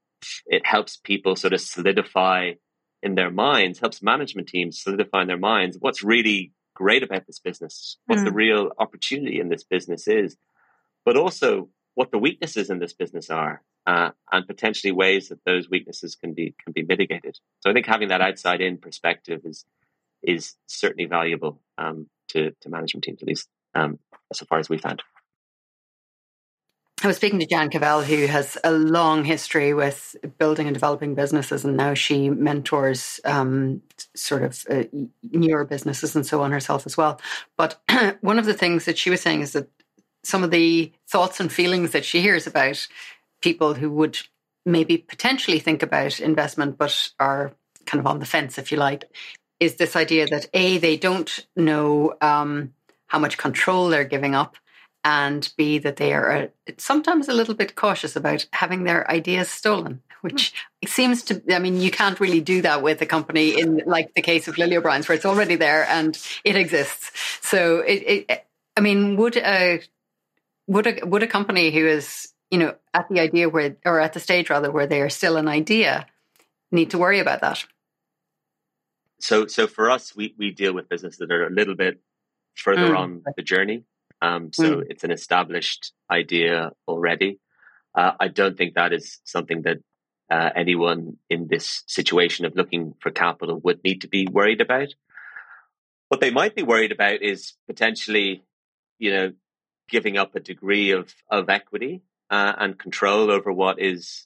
it 0.46 0.66
helps 0.66 0.98
people 0.98 1.36
sort 1.36 1.54
of 1.54 1.62
solidify 1.62 2.54
in 3.02 3.16
their 3.16 3.32
minds, 3.32 3.80
helps 3.80 4.02
management 4.02 4.48
teams 4.48 4.82
solidify 4.82 5.22
in 5.22 5.28
their 5.28 5.38
minds 5.38 5.78
what's 5.80 6.04
really 6.04 6.54
great 6.76 7.04
about 7.04 7.28
this 7.28 7.40
business, 7.40 7.98
what 8.08 8.20
mm. 8.20 8.26
the 8.26 8.32
real 8.32 8.72
opportunity 8.80 9.40
in 9.40 9.50
this 9.50 9.64
business 9.64 10.08
is, 10.08 10.38
but 11.06 11.18
also 11.18 11.70
what 11.96 12.12
the 12.12 12.18
weaknesses 12.18 12.70
in 12.70 12.80
this 12.80 12.94
business 12.94 13.30
are 13.30 13.62
uh, 13.86 14.12
and 14.32 14.48
potentially 14.48 14.92
ways 14.92 15.30
that 15.30 15.44
those 15.46 15.70
weaknesses 15.70 16.16
can 16.16 16.34
be 16.34 16.56
can 16.64 16.74
be 16.74 16.84
mitigated. 16.84 17.38
So 17.60 17.70
I 17.70 17.74
think 17.74 17.86
having 17.86 18.10
that 18.10 18.22
outside 18.22 18.62
in 18.62 18.78
perspective 18.78 19.42
is 19.46 19.66
is 20.22 20.56
certainly 20.68 21.06
valuable 21.06 21.62
um, 21.78 22.08
to 22.30 22.52
to 22.62 22.70
management 22.70 23.04
teams, 23.04 23.22
at 23.22 23.28
least 23.28 23.50
um, 23.76 24.00
so 24.32 24.46
far 24.46 24.60
as 24.60 24.70
we 24.70 24.78
found. 24.78 25.04
I 27.04 27.08
was 27.08 27.18
speaking 27.18 27.40
to 27.40 27.46
Jan 27.46 27.70
Cavell, 27.70 28.02
who 28.02 28.28
has 28.28 28.58
a 28.64 28.72
long 28.72 29.26
history 29.26 29.74
with 29.74 30.16
building 30.38 30.68
and 30.68 30.74
developing 30.74 31.16
businesses, 31.16 31.66
and 31.66 31.76
now 31.76 31.96
she 31.96 32.30
mentors 32.30 33.20
um, 33.26 33.82
sort 34.16 34.42
of 34.42 34.66
uh, 34.70 34.84
newer 35.22 35.66
businesses 35.66 36.16
and 36.16 36.26
so 36.26 36.42
on 36.42 36.54
herself 36.54 36.86
as 36.86 36.96
well. 36.96 37.20
But 37.58 37.82
one 38.22 38.40
of 38.40 38.46
the 38.46 38.54
things 38.54 38.86
that 38.86 38.98
she 38.98 39.10
was 39.10 39.20
saying 39.20 39.42
is 39.42 39.52
that 39.52 39.68
some 40.24 40.46
of 40.46 40.52
the 40.52 40.94
thoughts 41.06 41.42
and 41.42 41.52
feelings 41.52 41.92
that 41.92 42.06
she 42.06 42.22
hears 42.22 42.48
about 42.48 42.88
people 43.42 43.74
who 43.74 43.92
would 43.92 44.18
maybe 44.66 44.98
potentially 44.98 45.60
think 45.60 45.84
about 45.84 46.22
investment 46.22 46.78
but 46.78 47.12
are 47.20 47.52
kind 47.86 48.00
of 48.00 48.08
on 48.08 48.20
the 48.20 48.26
fence, 48.26 48.58
if 48.58 48.72
you 48.72 48.78
like, 48.78 49.04
is 49.60 49.76
this 49.76 49.98
idea 49.98 50.26
that 50.28 50.46
A, 50.54 50.78
they 50.78 50.96
don't 50.96 51.46
know 51.58 52.14
um, 52.22 52.74
how 53.08 53.20
much 53.20 53.38
control 53.38 53.90
they're 53.90 54.06
giving 54.06 54.36
up 54.36 54.56
and 55.04 55.52
B, 55.58 55.80
that 55.80 55.98
they 55.98 56.14
are 56.14 56.32
uh, 56.32 56.48
sometimes 56.78 57.28
a 57.28 57.34
little 57.34 57.54
bit 57.54 57.76
cautious 57.76 58.16
about 58.16 58.46
having 58.54 58.84
their 58.84 59.10
ideas 59.12 59.50
stolen, 59.50 60.02
which 60.22 60.54
seems 60.86 61.24
to, 61.24 61.42
I 61.54 61.60
mean, 61.60 61.82
you 61.82 61.92
can't 61.92 62.20
really 62.20 62.40
do 62.40 62.62
that 62.62 62.82
with 62.82 63.02
a 63.02 63.06
company 63.06 63.60
in 63.60 63.82
like 63.86 64.14
the 64.14 64.22
case 64.22 64.48
of 64.48 64.58
Lily 64.58 64.78
O'Brien's, 64.78 65.08
where 65.08 65.16
it's 65.16 65.26
already 65.26 65.56
there 65.56 65.86
and 65.90 66.18
it 66.44 66.56
exists. 66.56 67.12
So, 67.42 67.80
it, 67.80 68.26
it, 68.30 68.46
I 68.78 68.82
mean, 68.82 69.18
would 69.18 69.36
a, 69.38 69.82
would 70.68 70.88
a, 70.88 71.06
would 71.06 71.24
a 71.24 71.28
company 71.28 71.72
who 71.72 71.86
is, 71.86 72.30
you 72.50 72.60
know, 72.60 72.76
at 72.94 73.10
the 73.10 73.20
idea 73.20 73.50
where, 73.50 73.76
or 73.84 74.00
at 74.00 74.14
the 74.14 74.20
stage 74.20 74.50
rather, 74.50 74.72
where 74.72 74.88
they 74.88 75.02
are 75.02 75.10
still 75.10 75.36
an 75.38 75.48
idea, 75.48 76.06
need 76.72 76.92
to 76.92 76.98
worry 76.98 77.20
about 77.20 77.42
that? 77.42 77.66
So, 79.20 79.48
so 79.48 79.68
for 79.68 79.90
us, 79.90 80.16
we, 80.16 80.34
we 80.38 80.52
deal 80.52 80.74
with 80.74 80.90
businesses 80.90 81.20
that 81.20 81.32
are 81.32 81.48
a 81.48 81.50
little 81.50 81.76
bit 81.76 82.00
further 82.56 82.90
mm. 82.90 82.98
on 82.98 83.24
the 83.36 83.44
journey. 83.44 83.84
Um, 84.24 84.54
so 84.54 84.78
mm. 84.78 84.84
it's 84.90 85.04
an 85.04 85.12
established 85.12 85.92
idea 86.10 86.72
already. 86.88 87.40
Uh, 87.94 88.14
I 88.18 88.30
don't 88.30 88.58
think 88.58 88.76
that 88.76 88.94
is 88.94 89.20
something 89.26 89.64
that 89.64 89.80
uh, 90.32 90.50
anyone 90.56 91.18
in 91.30 91.48
this 91.50 91.84
situation 91.88 92.46
of 92.46 92.56
looking 92.56 92.94
for 93.02 93.12
capital 93.12 93.60
would 93.66 93.84
need 93.84 94.02
to 94.02 94.08
be 94.08 94.26
worried 94.26 94.62
about. 94.62 94.96
What 96.08 96.22
they 96.22 96.32
might 96.32 96.56
be 96.56 96.64
worried 96.64 96.94
about 96.94 97.22
is 97.22 97.54
potentially, 97.68 98.44
you 98.98 99.12
know, 99.12 99.34
giving 99.90 100.18
up 100.18 100.36
a 100.36 100.40
degree 100.40 100.92
of 100.92 101.14
of 101.30 101.50
equity 101.50 102.02
uh, 102.30 102.54
and 102.58 102.80
control 102.80 103.30
over 103.30 103.52
what 103.52 103.82
is 103.82 104.26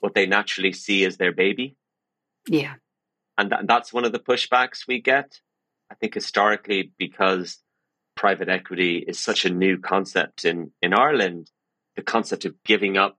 what 0.00 0.14
they 0.14 0.26
naturally 0.26 0.72
see 0.72 1.04
as 1.04 1.18
their 1.18 1.32
baby. 1.32 1.76
Yeah, 2.48 2.74
and, 3.38 3.50
th- 3.50 3.60
and 3.60 3.68
that's 3.68 3.92
one 3.92 4.04
of 4.04 4.12
the 4.12 4.18
pushbacks 4.18 4.88
we 4.88 5.00
get. 5.00 5.40
I 5.88 5.94
think 5.94 6.14
historically 6.14 6.92
because 6.98 7.58
private 8.20 8.50
equity 8.50 9.02
is 9.08 9.18
such 9.18 9.46
a 9.46 9.50
new 9.50 9.78
concept 9.78 10.44
in, 10.44 10.70
in 10.82 10.92
Ireland, 10.92 11.50
the 11.96 12.02
concept 12.02 12.44
of 12.44 12.54
giving 12.66 12.98
up 12.98 13.16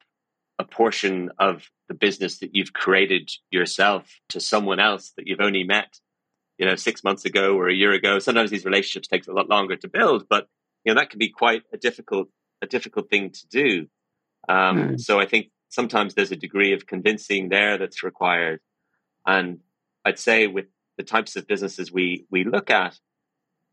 a 0.59 0.63
portion 0.63 1.31
of 1.39 1.71
the 1.87 1.95
business 1.95 2.37
that 2.37 2.51
you've 2.53 2.71
created 2.71 3.31
yourself 3.49 4.19
to 4.29 4.39
someone 4.39 4.79
else 4.79 5.11
that 5.17 5.25
you've 5.25 5.41
only 5.41 5.63
met, 5.63 5.91
you 6.59 6.67
know, 6.67 6.75
six 6.75 7.03
months 7.03 7.25
ago 7.25 7.57
or 7.57 7.67
a 7.67 7.73
year 7.73 7.93
ago. 7.93 8.19
Sometimes 8.19 8.51
these 8.51 8.63
relationships 8.63 9.07
takes 9.07 9.27
a 9.27 9.33
lot 9.33 9.49
longer 9.49 9.75
to 9.75 9.87
build, 9.87 10.27
but 10.29 10.47
you 10.85 10.93
know 10.93 10.99
that 11.01 11.09
can 11.09 11.17
be 11.17 11.29
quite 11.29 11.63
a 11.73 11.77
difficult 11.77 12.27
a 12.61 12.67
difficult 12.67 13.09
thing 13.09 13.31
to 13.31 13.47
do. 13.47 13.87
Um, 14.47 14.77
mm. 14.77 15.01
So 15.01 15.19
I 15.19 15.25
think 15.25 15.47
sometimes 15.69 16.13
there's 16.13 16.31
a 16.31 16.35
degree 16.35 16.73
of 16.73 16.85
convincing 16.85 17.49
there 17.49 17.79
that's 17.79 18.03
required, 18.03 18.59
and 19.25 19.61
I'd 20.05 20.19
say 20.19 20.45
with 20.45 20.67
the 20.99 21.03
types 21.03 21.35
of 21.35 21.47
businesses 21.47 21.91
we 21.91 22.27
we 22.29 22.43
look 22.43 22.69
at, 22.69 22.99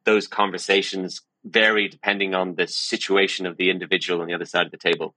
those 0.08 0.26
conversations 0.26 1.20
vary 1.44 1.86
depending 1.86 2.34
on 2.34 2.54
the 2.54 2.66
situation 2.66 3.44
of 3.44 3.58
the 3.58 3.68
individual 3.68 4.22
on 4.22 4.26
the 4.26 4.32
other 4.32 4.46
side 4.46 4.64
of 4.64 4.72
the 4.72 4.78
table. 4.78 5.14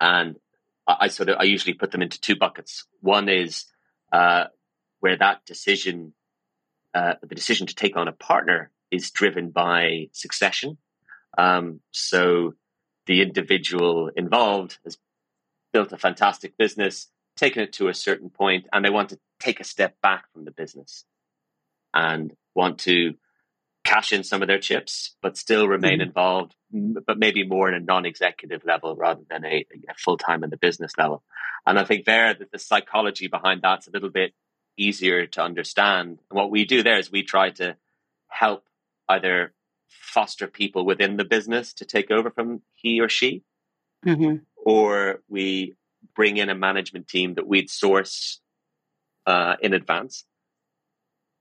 And 0.00 0.34
I, 0.88 0.96
I 1.02 1.08
sort 1.08 1.28
of 1.28 1.36
I 1.38 1.44
usually 1.44 1.74
put 1.74 1.92
them 1.92 2.02
into 2.02 2.20
two 2.20 2.34
buckets. 2.34 2.86
One 3.00 3.28
is 3.28 3.66
uh, 4.12 4.46
where 4.98 5.16
that 5.16 5.44
decision, 5.46 6.12
uh, 6.92 7.14
the 7.22 7.36
decision 7.36 7.68
to 7.68 7.74
take 7.76 7.96
on 7.96 8.08
a 8.08 8.12
partner, 8.30 8.72
is 8.90 9.12
driven 9.12 9.50
by 9.50 10.08
succession. 10.10 10.76
Um, 11.38 11.78
so 11.92 12.54
the 13.06 13.22
individual 13.22 14.10
involved 14.16 14.78
has 14.82 14.98
built 15.72 15.92
a 15.92 15.98
fantastic 15.98 16.56
business, 16.58 17.06
taken 17.36 17.62
it 17.62 17.74
to 17.74 17.86
a 17.86 17.94
certain 17.94 18.28
point, 18.28 18.66
and 18.72 18.84
they 18.84 18.90
want 18.90 19.10
to 19.10 19.20
take 19.38 19.60
a 19.60 19.70
step 19.74 19.94
back 20.02 20.24
from 20.32 20.44
the 20.44 20.50
business 20.50 21.04
and 21.94 22.34
want 22.56 22.80
to 22.80 23.14
cash 23.84 24.12
in 24.12 24.22
some 24.22 24.42
of 24.42 24.48
their 24.48 24.58
chips, 24.58 25.16
but 25.22 25.36
still 25.36 25.66
remain 25.66 25.94
mm-hmm. 25.94 26.08
involved, 26.08 26.54
but 26.72 27.18
maybe 27.18 27.46
more 27.46 27.68
in 27.68 27.74
a 27.74 27.80
non-executive 27.80 28.64
level 28.64 28.94
rather 28.94 29.22
than 29.28 29.44
a, 29.44 29.66
a 29.88 29.94
full-time 29.96 30.44
in 30.44 30.50
the 30.50 30.56
business 30.56 30.92
level. 30.98 31.22
And 31.66 31.78
I 31.78 31.84
think 31.84 32.04
there 32.04 32.34
that 32.34 32.52
the 32.52 32.58
psychology 32.58 33.28
behind 33.28 33.62
that's 33.62 33.88
a 33.88 33.90
little 33.90 34.10
bit 34.10 34.32
easier 34.76 35.26
to 35.26 35.42
understand. 35.42 36.18
And 36.30 36.36
what 36.36 36.50
we 36.50 36.64
do 36.64 36.82
there 36.82 36.98
is 36.98 37.10
we 37.10 37.22
try 37.22 37.50
to 37.50 37.76
help 38.28 38.64
either 39.08 39.52
foster 39.88 40.46
people 40.46 40.84
within 40.84 41.16
the 41.16 41.24
business 41.24 41.72
to 41.74 41.84
take 41.84 42.10
over 42.10 42.30
from 42.30 42.62
he 42.74 43.00
or 43.00 43.08
she, 43.08 43.42
mm-hmm. 44.06 44.36
or 44.56 45.20
we 45.28 45.74
bring 46.14 46.36
in 46.36 46.48
a 46.48 46.54
management 46.54 47.08
team 47.08 47.34
that 47.34 47.46
we'd 47.46 47.70
source 47.70 48.40
uh, 49.26 49.56
in 49.60 49.74
advance 49.74 50.24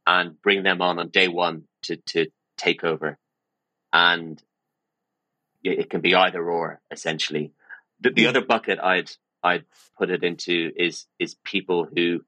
and 0.09 0.41
bring 0.41 0.63
them 0.63 0.81
on 0.81 0.97
on 0.97 1.09
day 1.09 1.27
one 1.27 1.65
to 1.83 1.97
to 2.07 2.27
take 2.57 2.83
over, 2.83 3.17
and 3.93 4.41
it 5.63 5.89
can 5.89 6.01
be 6.01 6.15
either 6.15 6.43
or 6.43 6.81
essentially. 6.89 7.53
The, 8.01 8.09
the 8.09 8.27
other 8.27 8.41
bucket 8.41 8.79
I'd 8.79 9.11
I'd 9.43 9.65
put 9.97 10.09
it 10.09 10.23
into 10.23 10.71
is 10.75 11.05
is 11.19 11.35
people 11.45 11.87
who 11.95 12.21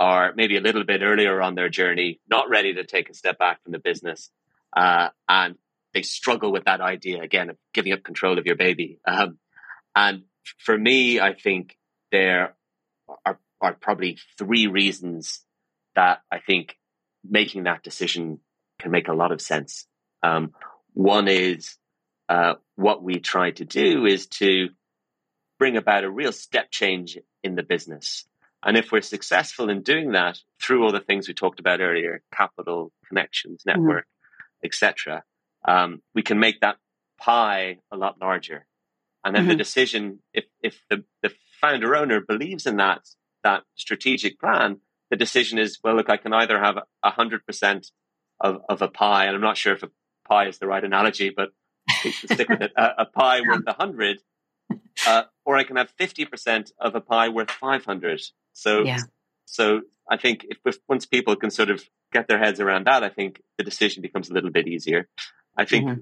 are 0.00 0.32
maybe 0.34 0.56
a 0.56 0.60
little 0.60 0.84
bit 0.84 1.02
earlier 1.02 1.40
on 1.40 1.54
their 1.54 1.68
journey, 1.68 2.20
not 2.28 2.50
ready 2.50 2.74
to 2.74 2.84
take 2.84 3.08
a 3.08 3.14
step 3.14 3.38
back 3.38 3.62
from 3.62 3.70
the 3.70 3.78
business, 3.78 4.30
uh, 4.76 5.10
and 5.28 5.54
they 5.92 6.02
struggle 6.02 6.50
with 6.50 6.64
that 6.64 6.80
idea 6.80 7.22
again 7.22 7.48
of 7.48 7.56
giving 7.72 7.92
up 7.92 8.02
control 8.02 8.40
of 8.40 8.46
your 8.46 8.56
baby. 8.56 8.98
Um, 9.06 9.38
and 9.94 10.24
for 10.58 10.76
me, 10.76 11.20
I 11.20 11.34
think 11.34 11.78
there 12.10 12.56
are 13.24 13.38
are 13.60 13.74
probably 13.74 14.18
three 14.36 14.66
reasons 14.66 15.44
that 15.94 16.22
I 16.30 16.40
think 16.40 16.76
making 17.28 17.64
that 17.64 17.82
decision 17.82 18.40
can 18.78 18.90
make 18.90 19.08
a 19.08 19.14
lot 19.14 19.32
of 19.32 19.40
sense. 19.40 19.86
Um, 20.22 20.52
one 20.92 21.28
is 21.28 21.76
uh, 22.28 22.54
what 22.76 23.02
we 23.02 23.20
try 23.20 23.50
to 23.52 23.64
do 23.64 24.06
is 24.06 24.26
to 24.26 24.68
bring 25.58 25.76
about 25.76 26.04
a 26.04 26.10
real 26.10 26.32
step 26.32 26.70
change 26.70 27.18
in 27.42 27.54
the 27.54 27.62
business. 27.62 28.26
And 28.62 28.76
if 28.76 28.90
we're 28.90 29.02
successful 29.02 29.68
in 29.68 29.82
doing 29.82 30.12
that 30.12 30.38
through 30.60 30.84
all 30.84 30.92
the 30.92 31.00
things 31.00 31.28
we 31.28 31.34
talked 31.34 31.60
about 31.60 31.80
earlier, 31.80 32.22
capital, 32.32 32.92
connections, 33.06 33.62
mm-hmm. 33.62 33.80
network, 33.80 34.06
mm-hmm. 34.06 34.66
etc., 34.66 35.22
um, 35.66 36.02
we 36.14 36.22
can 36.22 36.38
make 36.38 36.60
that 36.60 36.76
pie 37.18 37.78
a 37.90 37.96
lot 37.96 38.16
larger. 38.20 38.66
And 39.24 39.34
then 39.34 39.42
mm-hmm. 39.42 39.50
the 39.50 39.56
decision, 39.56 40.18
if 40.32 40.44
if 40.62 40.80
the, 40.90 41.04
the 41.22 41.32
founder 41.60 41.96
owner 41.96 42.20
believes 42.20 42.66
in 42.66 42.76
that 42.76 43.02
that 43.42 43.62
strategic 43.76 44.38
plan, 44.38 44.80
the 45.10 45.16
decision 45.16 45.58
is, 45.58 45.78
well, 45.82 45.96
look, 45.96 46.10
I 46.10 46.16
can 46.16 46.32
either 46.32 46.58
have 46.58 46.78
a 47.02 47.10
hundred 47.10 47.46
percent 47.46 47.90
of, 48.40 48.62
of 48.68 48.82
a 48.82 48.88
pie, 48.88 49.26
and 49.26 49.34
I'm 49.34 49.42
not 49.42 49.56
sure 49.56 49.74
if 49.74 49.82
a 49.82 49.90
pie 50.28 50.48
is 50.48 50.58
the 50.58 50.66
right 50.66 50.82
analogy, 50.82 51.30
but 51.30 51.50
stick 52.10 52.48
with 52.48 52.62
it. 52.62 52.72
A, 52.76 52.90
a 52.98 53.04
pie 53.06 53.40
worth 53.46 53.64
a 53.66 53.74
hundred, 53.74 54.20
uh, 55.06 55.24
or 55.44 55.56
I 55.56 55.64
can 55.64 55.76
have 55.76 55.90
fifty 55.98 56.24
percent 56.24 56.72
of 56.80 56.94
a 56.94 57.00
pie 57.00 57.28
worth 57.28 57.50
five 57.50 57.84
hundred. 57.84 58.20
So, 58.52 58.82
yeah. 58.84 59.00
so 59.44 59.82
I 60.10 60.16
think 60.16 60.46
if, 60.48 60.58
if, 60.64 60.78
once 60.88 61.06
people 61.06 61.36
can 61.36 61.50
sort 61.50 61.70
of 61.70 61.82
get 62.12 62.28
their 62.28 62.38
heads 62.38 62.60
around 62.60 62.86
that, 62.86 63.02
I 63.02 63.08
think 63.08 63.40
the 63.58 63.64
decision 63.64 64.02
becomes 64.02 64.30
a 64.30 64.32
little 64.32 64.50
bit 64.50 64.68
easier. 64.68 65.08
I 65.56 65.64
think 65.64 65.88
mm-hmm. 65.88 66.00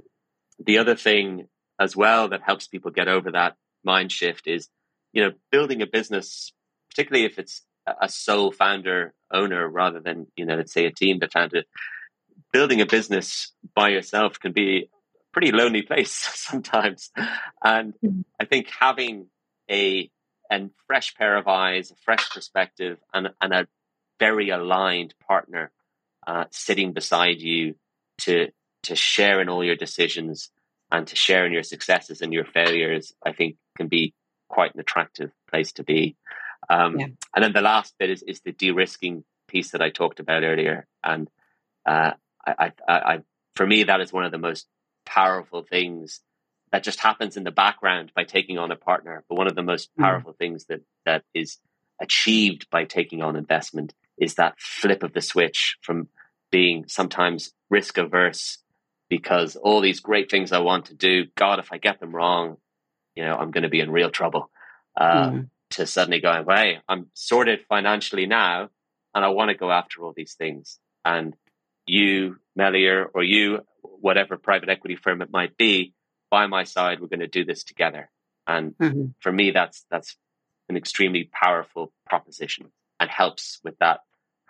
the 0.64 0.78
other 0.78 0.94
thing 0.96 1.48
as 1.80 1.96
well 1.96 2.28
that 2.28 2.42
helps 2.42 2.68
people 2.68 2.90
get 2.90 3.08
over 3.08 3.32
that 3.32 3.56
mind 3.84 4.12
shift 4.12 4.46
is, 4.46 4.68
you 5.12 5.22
know, 5.22 5.32
building 5.50 5.82
a 5.82 5.86
business, 5.86 6.52
particularly 6.90 7.26
if 7.26 7.38
it's 7.38 7.62
a 7.86 8.08
sole 8.08 8.52
founder 8.52 9.12
owner 9.30 9.68
rather 9.68 10.00
than 10.00 10.26
you 10.36 10.44
know 10.44 10.56
let's 10.56 10.72
say 10.72 10.86
a 10.86 10.92
team 10.92 11.18
that 11.18 11.32
founded 11.32 11.64
building 12.52 12.80
a 12.80 12.86
business 12.86 13.52
by 13.74 13.88
yourself 13.88 14.38
can 14.38 14.52
be 14.52 14.78
a 14.78 14.88
pretty 15.32 15.50
lonely 15.50 15.82
place 15.82 16.12
sometimes. 16.34 17.10
And 17.62 17.94
mm-hmm. 17.94 18.20
I 18.38 18.44
think 18.44 18.68
having 18.68 19.26
a 19.70 20.10
a 20.50 20.68
fresh 20.86 21.14
pair 21.14 21.36
of 21.38 21.48
eyes, 21.48 21.90
a 21.90 21.96
fresh 22.04 22.28
perspective, 22.30 22.98
and, 23.14 23.30
and 23.40 23.54
a 23.54 23.66
very 24.20 24.50
aligned 24.50 25.14
partner 25.26 25.72
uh, 26.26 26.44
sitting 26.50 26.92
beside 26.92 27.40
you 27.40 27.74
to 28.18 28.48
to 28.84 28.94
share 28.94 29.40
in 29.40 29.48
all 29.48 29.64
your 29.64 29.76
decisions 29.76 30.50
and 30.90 31.06
to 31.06 31.16
share 31.16 31.46
in 31.46 31.52
your 31.52 31.62
successes 31.62 32.20
and 32.20 32.32
your 32.32 32.44
failures, 32.44 33.14
I 33.24 33.32
think 33.32 33.56
can 33.76 33.88
be 33.88 34.12
quite 34.48 34.74
an 34.74 34.80
attractive 34.80 35.30
place 35.48 35.72
to 35.72 35.84
be. 35.84 36.16
Um, 36.68 36.98
yeah. 36.98 37.06
And 37.34 37.44
then 37.44 37.52
the 37.52 37.60
last 37.60 37.94
bit 37.98 38.10
is, 38.10 38.22
is 38.22 38.40
the 38.40 38.52
de-risking 38.52 39.24
piece 39.48 39.70
that 39.72 39.82
I 39.82 39.90
talked 39.90 40.20
about 40.20 40.42
earlier. 40.42 40.86
And 41.02 41.28
uh, 41.86 42.12
I, 42.46 42.72
I, 42.88 42.92
I, 42.94 43.18
for 43.54 43.66
me, 43.66 43.84
that 43.84 44.00
is 44.00 44.12
one 44.12 44.24
of 44.24 44.32
the 44.32 44.38
most 44.38 44.66
powerful 45.04 45.62
things 45.62 46.20
that 46.70 46.82
just 46.82 47.00
happens 47.00 47.36
in 47.36 47.44
the 47.44 47.50
background 47.50 48.12
by 48.14 48.24
taking 48.24 48.58
on 48.58 48.70
a 48.70 48.76
partner. 48.76 49.24
But 49.28 49.36
one 49.36 49.46
of 49.46 49.54
the 49.54 49.62
most 49.62 49.90
mm. 49.98 50.02
powerful 50.02 50.32
mm. 50.32 50.38
things 50.38 50.64
that 50.66 50.80
that 51.04 51.24
is 51.34 51.58
achieved 52.00 52.68
by 52.70 52.84
taking 52.84 53.22
on 53.22 53.36
investment 53.36 53.94
is 54.18 54.34
that 54.34 54.58
flip 54.58 55.02
of 55.02 55.12
the 55.12 55.20
switch 55.20 55.76
from 55.82 56.08
being 56.50 56.84
sometimes 56.88 57.52
risk 57.70 57.98
averse 57.98 58.58
because 59.08 59.56
all 59.56 59.80
these 59.80 60.00
great 60.00 60.30
things 60.30 60.52
I 60.52 60.58
want 60.58 60.86
to 60.86 60.94
do, 60.94 61.26
God, 61.36 61.58
if 61.58 61.72
I 61.72 61.78
get 61.78 62.00
them 62.00 62.14
wrong, 62.14 62.56
you 63.14 63.24
know, 63.24 63.36
I'm 63.36 63.50
going 63.50 63.62
to 63.62 63.68
be 63.68 63.80
in 63.80 63.90
real 63.90 64.10
trouble. 64.10 64.50
Uh, 64.96 65.30
mm. 65.30 65.48
To 65.72 65.86
suddenly 65.86 66.20
going, 66.20 66.44
hey, 66.48 66.78
I'm 66.86 67.06
sorted 67.14 67.60
financially 67.66 68.26
now, 68.26 68.68
and 69.14 69.24
I 69.24 69.28
want 69.28 69.48
to 69.48 69.56
go 69.56 69.70
after 69.70 70.02
all 70.02 70.12
these 70.14 70.34
things. 70.34 70.78
And 71.04 71.34
you, 71.86 72.36
Melior, 72.54 73.06
or 73.14 73.22
you, 73.22 73.60
whatever 73.80 74.36
private 74.36 74.68
equity 74.68 74.96
firm 74.96 75.22
it 75.22 75.30
might 75.32 75.56
be, 75.56 75.94
by 76.30 76.46
my 76.46 76.64
side, 76.64 77.00
we're 77.00 77.08
going 77.08 77.20
to 77.20 77.26
do 77.26 77.44
this 77.44 77.64
together. 77.64 78.10
And 78.46 78.76
mm-hmm. 78.76 79.06
for 79.20 79.32
me, 79.32 79.50
that's 79.50 79.86
that's 79.90 80.16
an 80.68 80.76
extremely 80.76 81.30
powerful 81.32 81.92
proposition 82.06 82.70
and 83.00 83.10
helps 83.10 83.60
with 83.64 83.78
that 83.78 84.00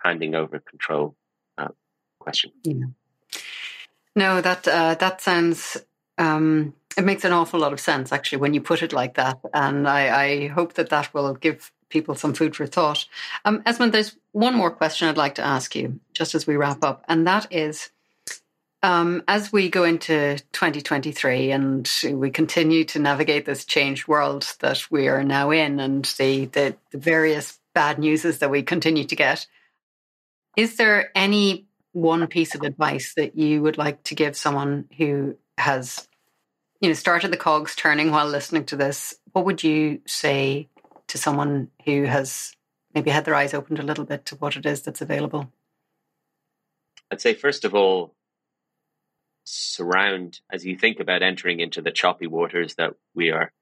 handing 0.03 0.35
over 0.35 0.59
control 0.59 1.15
uh, 1.57 1.69
question. 2.19 2.51
Yeah. 2.63 2.85
No, 4.15 4.41
that 4.41 4.67
uh, 4.67 4.95
that 4.95 5.21
sounds. 5.21 5.77
Um, 6.17 6.73
it 6.97 7.05
makes 7.05 7.23
an 7.23 7.31
awful 7.31 7.59
lot 7.59 7.73
of 7.73 7.79
sense 7.79 8.11
actually 8.11 8.39
when 8.39 8.53
you 8.53 8.61
put 8.61 8.83
it 8.83 8.93
like 8.93 9.15
that, 9.15 9.39
and 9.53 9.87
I, 9.87 10.25
I 10.25 10.47
hope 10.47 10.73
that 10.73 10.89
that 10.89 11.13
will 11.13 11.33
give 11.33 11.71
people 11.89 12.15
some 12.15 12.33
food 12.33 12.55
for 12.55 12.65
thought. 12.65 13.05
Um, 13.45 13.61
Esmond, 13.65 13.93
there's 13.93 14.17
one 14.31 14.55
more 14.55 14.71
question 14.71 15.07
I'd 15.07 15.17
like 15.17 15.35
to 15.35 15.45
ask 15.45 15.75
you 15.75 15.99
just 16.13 16.35
as 16.35 16.47
we 16.47 16.55
wrap 16.55 16.83
up, 16.83 17.03
and 17.07 17.27
that 17.27 17.47
is. 17.51 17.89
Um, 18.81 19.23
as 19.29 19.49
we 19.53 19.69
go 19.69 19.85
into 19.85 20.37
2023 20.51 21.51
and 21.51 21.89
we 22.11 22.29
continue 22.29 22.83
to 22.83 22.99
navigate 22.99 23.45
this 23.45 23.63
changed 23.63 24.09
world 24.09 24.53
that 24.59 24.91
we 24.91 25.07
are 25.07 25.23
now 25.23 25.51
in 25.51 25.79
and 25.79 26.03
the, 26.17 26.47
the, 26.47 26.75
the 26.91 26.97
various 26.97 27.59
bad 27.73 27.97
newses 27.97 28.39
that 28.39 28.49
we 28.49 28.61
continue 28.61 29.05
to 29.05 29.15
get, 29.15 29.47
is 30.57 30.75
there 30.75 31.11
any 31.15 31.65
one 31.93 32.25
piece 32.27 32.55
of 32.55 32.61
advice 32.61 33.13
that 33.15 33.37
you 33.37 33.61
would 33.61 33.77
like 33.77 34.03
to 34.03 34.15
give 34.15 34.35
someone 34.35 34.85
who 34.97 35.37
has, 35.57 36.07
you 36.83 36.89
know, 36.89 36.93
started 36.93 37.31
the 37.31 37.37
cogs 37.37 37.77
turning 37.77 38.11
while 38.11 38.27
listening 38.27 38.65
to 38.65 38.75
this? 38.75 39.15
What 39.31 39.45
would 39.45 39.63
you 39.63 40.01
say 40.05 40.67
to 41.07 41.17
someone 41.17 41.69
who 41.85 42.03
has 42.03 42.57
maybe 42.93 43.09
had 43.09 43.23
their 43.23 43.35
eyes 43.35 43.53
opened 43.53 43.79
a 43.79 43.83
little 43.83 44.03
bit 44.03 44.25
to 44.25 44.35
what 44.35 44.57
it 44.57 44.65
is 44.65 44.81
that's 44.81 44.99
available? 44.99 45.49
I'd 47.09 47.21
say, 47.21 47.35
first 47.35 47.63
of 47.63 47.73
all, 47.73 48.13
surround 49.45 50.41
as 50.51 50.65
you 50.65 50.77
think 50.77 50.99
about 50.99 51.23
entering 51.23 51.61
into 51.61 51.81
the 51.81 51.91
choppy 51.91 52.27
waters 52.27 52.75
that 52.75 52.95
we 53.15 53.31
are 53.31 53.53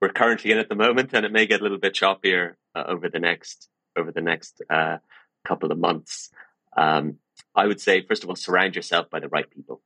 we're 0.00 0.08
currently 0.08 0.50
in 0.50 0.58
at 0.58 0.68
the 0.68 0.74
moment, 0.74 1.10
and 1.12 1.24
it 1.24 1.30
may 1.30 1.46
get 1.46 1.60
a 1.60 1.62
little 1.62 1.78
bit 1.78 1.94
choppier 1.94 2.54
uh, 2.74 2.82
over 2.88 3.08
the 3.08 3.20
next 3.20 3.68
over 3.96 4.10
the 4.10 4.20
next 4.20 4.60
uh, 4.68 4.98
couple 5.46 5.70
of 5.70 5.78
months. 5.78 6.28
Um, 6.76 7.18
I 7.54 7.68
would 7.68 7.80
say, 7.80 8.02
first 8.02 8.24
of 8.24 8.30
all, 8.30 8.34
surround 8.34 8.74
yourself 8.74 9.10
by 9.10 9.20
the 9.20 9.28
right 9.28 9.48
people. 9.48 9.80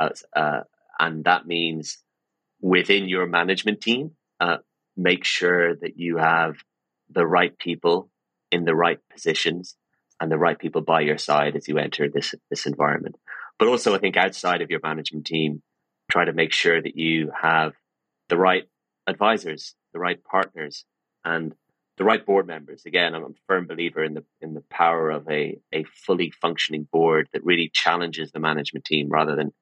Uh, 0.00 0.10
uh, 0.34 0.60
and 0.98 1.24
that 1.24 1.46
means 1.46 1.98
within 2.60 3.08
your 3.08 3.26
management 3.26 3.80
team, 3.80 4.12
uh, 4.40 4.58
make 4.96 5.24
sure 5.24 5.74
that 5.76 5.98
you 5.98 6.16
have 6.16 6.56
the 7.10 7.26
right 7.26 7.56
people 7.58 8.10
in 8.50 8.64
the 8.64 8.74
right 8.74 8.98
positions 9.12 9.76
and 10.20 10.30
the 10.30 10.38
right 10.38 10.58
people 10.58 10.80
by 10.80 11.00
your 11.00 11.18
side 11.18 11.56
as 11.56 11.68
you 11.68 11.78
enter 11.78 12.08
this, 12.08 12.34
this 12.50 12.66
environment. 12.66 13.16
But 13.58 13.68
also, 13.68 13.94
I 13.94 13.98
think 13.98 14.16
outside 14.16 14.62
of 14.62 14.70
your 14.70 14.80
management 14.82 15.26
team, 15.26 15.62
try 16.10 16.24
to 16.24 16.32
make 16.32 16.52
sure 16.52 16.80
that 16.80 16.96
you 16.96 17.30
have 17.40 17.74
the 18.28 18.36
right 18.36 18.64
advisors, 19.06 19.74
the 19.92 19.98
right 19.98 20.22
partners, 20.24 20.84
and 21.24 21.54
the 21.96 22.04
right 22.04 22.24
board 22.24 22.46
members. 22.46 22.84
Again, 22.86 23.14
I'm 23.14 23.24
a 23.24 23.28
firm 23.46 23.66
believer 23.66 24.04
in 24.04 24.14
the 24.14 24.24
in 24.40 24.54
the 24.54 24.62
power 24.70 25.10
of 25.10 25.28
a 25.28 25.58
a 25.72 25.84
fully 25.84 26.30
functioning 26.30 26.86
board 26.90 27.28
that 27.32 27.44
really 27.44 27.70
challenges 27.72 28.30
the 28.30 28.40
management 28.40 28.84
team 28.84 29.08
rather 29.10 29.34
than 29.34 29.52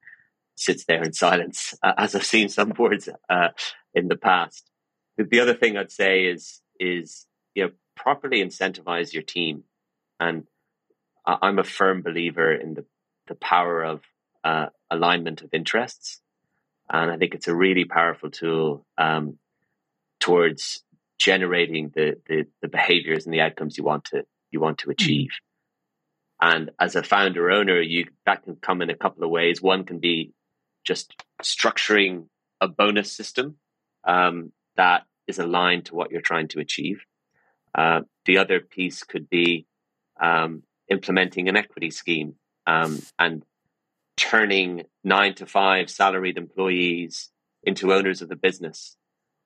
sits 0.57 0.85
there 0.85 1.03
in 1.03 1.13
silence, 1.13 1.75
uh, 1.83 1.93
as 1.97 2.15
I've 2.15 2.25
seen 2.25 2.49
some 2.49 2.69
boards 2.69 3.07
uh, 3.29 3.49
in 3.93 4.07
the 4.07 4.17
past. 4.17 4.69
The 5.17 5.39
other 5.39 5.53
thing 5.53 5.77
I'd 5.77 5.91
say 5.91 6.25
is 6.25 6.61
is 6.79 7.25
you 7.55 7.65
know 7.65 7.71
properly 7.95 8.43
incentivize 8.43 9.13
your 9.13 9.23
team, 9.23 9.63
and 10.19 10.43
I'm 11.25 11.59
a 11.59 11.63
firm 11.63 12.01
believer 12.01 12.53
in 12.53 12.73
the 12.73 12.85
the 13.27 13.35
power 13.35 13.83
of 13.83 14.01
uh, 14.43 14.67
alignment 14.89 15.41
of 15.41 15.49
interests, 15.53 16.21
and 16.89 17.11
I 17.11 17.17
think 17.17 17.35
it's 17.35 17.47
a 17.47 17.55
really 17.55 17.85
powerful 17.85 18.31
tool 18.31 18.85
um, 18.97 19.37
towards 20.19 20.83
generating 21.17 21.91
the, 21.93 22.17
the, 22.27 22.45
the 22.61 22.67
behaviors 22.67 23.25
and 23.25 23.33
the 23.33 23.41
outcomes 23.41 23.77
you 23.77 23.83
want 23.83 24.05
to 24.05 24.23
you 24.51 24.59
want 24.59 24.79
to 24.79 24.85
hmm. 24.85 24.91
achieve. 24.91 25.29
And 26.39 26.69
as 26.79 26.95
a 26.95 27.01
founder 27.01 27.49
owner, 27.49 27.81
you 27.81 28.05
that 28.25 28.43
can 28.43 28.55
come 28.57 28.81
in 28.81 28.89
a 28.89 28.95
couple 28.95 29.23
of 29.23 29.31
ways. 29.31 29.61
One 29.61 29.83
can 29.85 29.99
be 29.99 30.33
just 30.87 31.13
structuring 31.43 32.27
a 32.61 32.67
bonus 32.67 33.11
system 33.11 33.57
um, 34.05 34.51
that 34.77 35.03
is 35.27 35.37
aligned 35.37 35.85
to 35.85 35.95
what 35.95 36.11
you're 36.11 36.21
trying 36.21 36.47
to 36.47 36.59
achieve. 36.59 37.01
Uh, 37.75 38.01
the 38.25 38.37
other 38.37 38.59
piece 38.59 39.03
could 39.03 39.29
be 39.29 39.67
um, 40.21 40.63
implementing 40.89 41.49
an 41.49 41.57
equity 41.57 41.91
scheme 41.91 42.35
um, 42.65 42.99
and 43.19 43.43
turning 44.15 44.83
nine 45.03 45.35
to 45.35 45.45
five 45.45 45.89
salaried 45.89 46.37
employees 46.37 47.29
into 47.63 47.93
owners 47.93 48.21
of 48.21 48.29
the 48.29 48.35
business. 48.35 48.95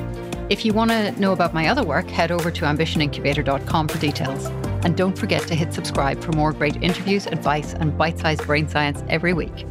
If 0.50 0.64
you 0.64 0.72
want 0.72 0.90
to 0.90 1.12
know 1.12 1.32
about 1.32 1.54
my 1.54 1.68
other 1.68 1.82
work, 1.82 2.08
head 2.08 2.30
over 2.30 2.50
to 2.50 2.64
ambitionincubator.com 2.64 3.88
for 3.88 3.98
details. 3.98 4.46
And 4.84 4.96
don't 4.96 5.16
forget 5.16 5.46
to 5.48 5.54
hit 5.54 5.72
subscribe 5.72 6.22
for 6.22 6.32
more 6.32 6.52
great 6.52 6.82
interviews, 6.82 7.26
advice, 7.26 7.72
and 7.72 7.96
bite 7.96 8.18
sized 8.18 8.44
brain 8.44 8.68
science 8.68 9.02
every 9.08 9.32
week. 9.32 9.66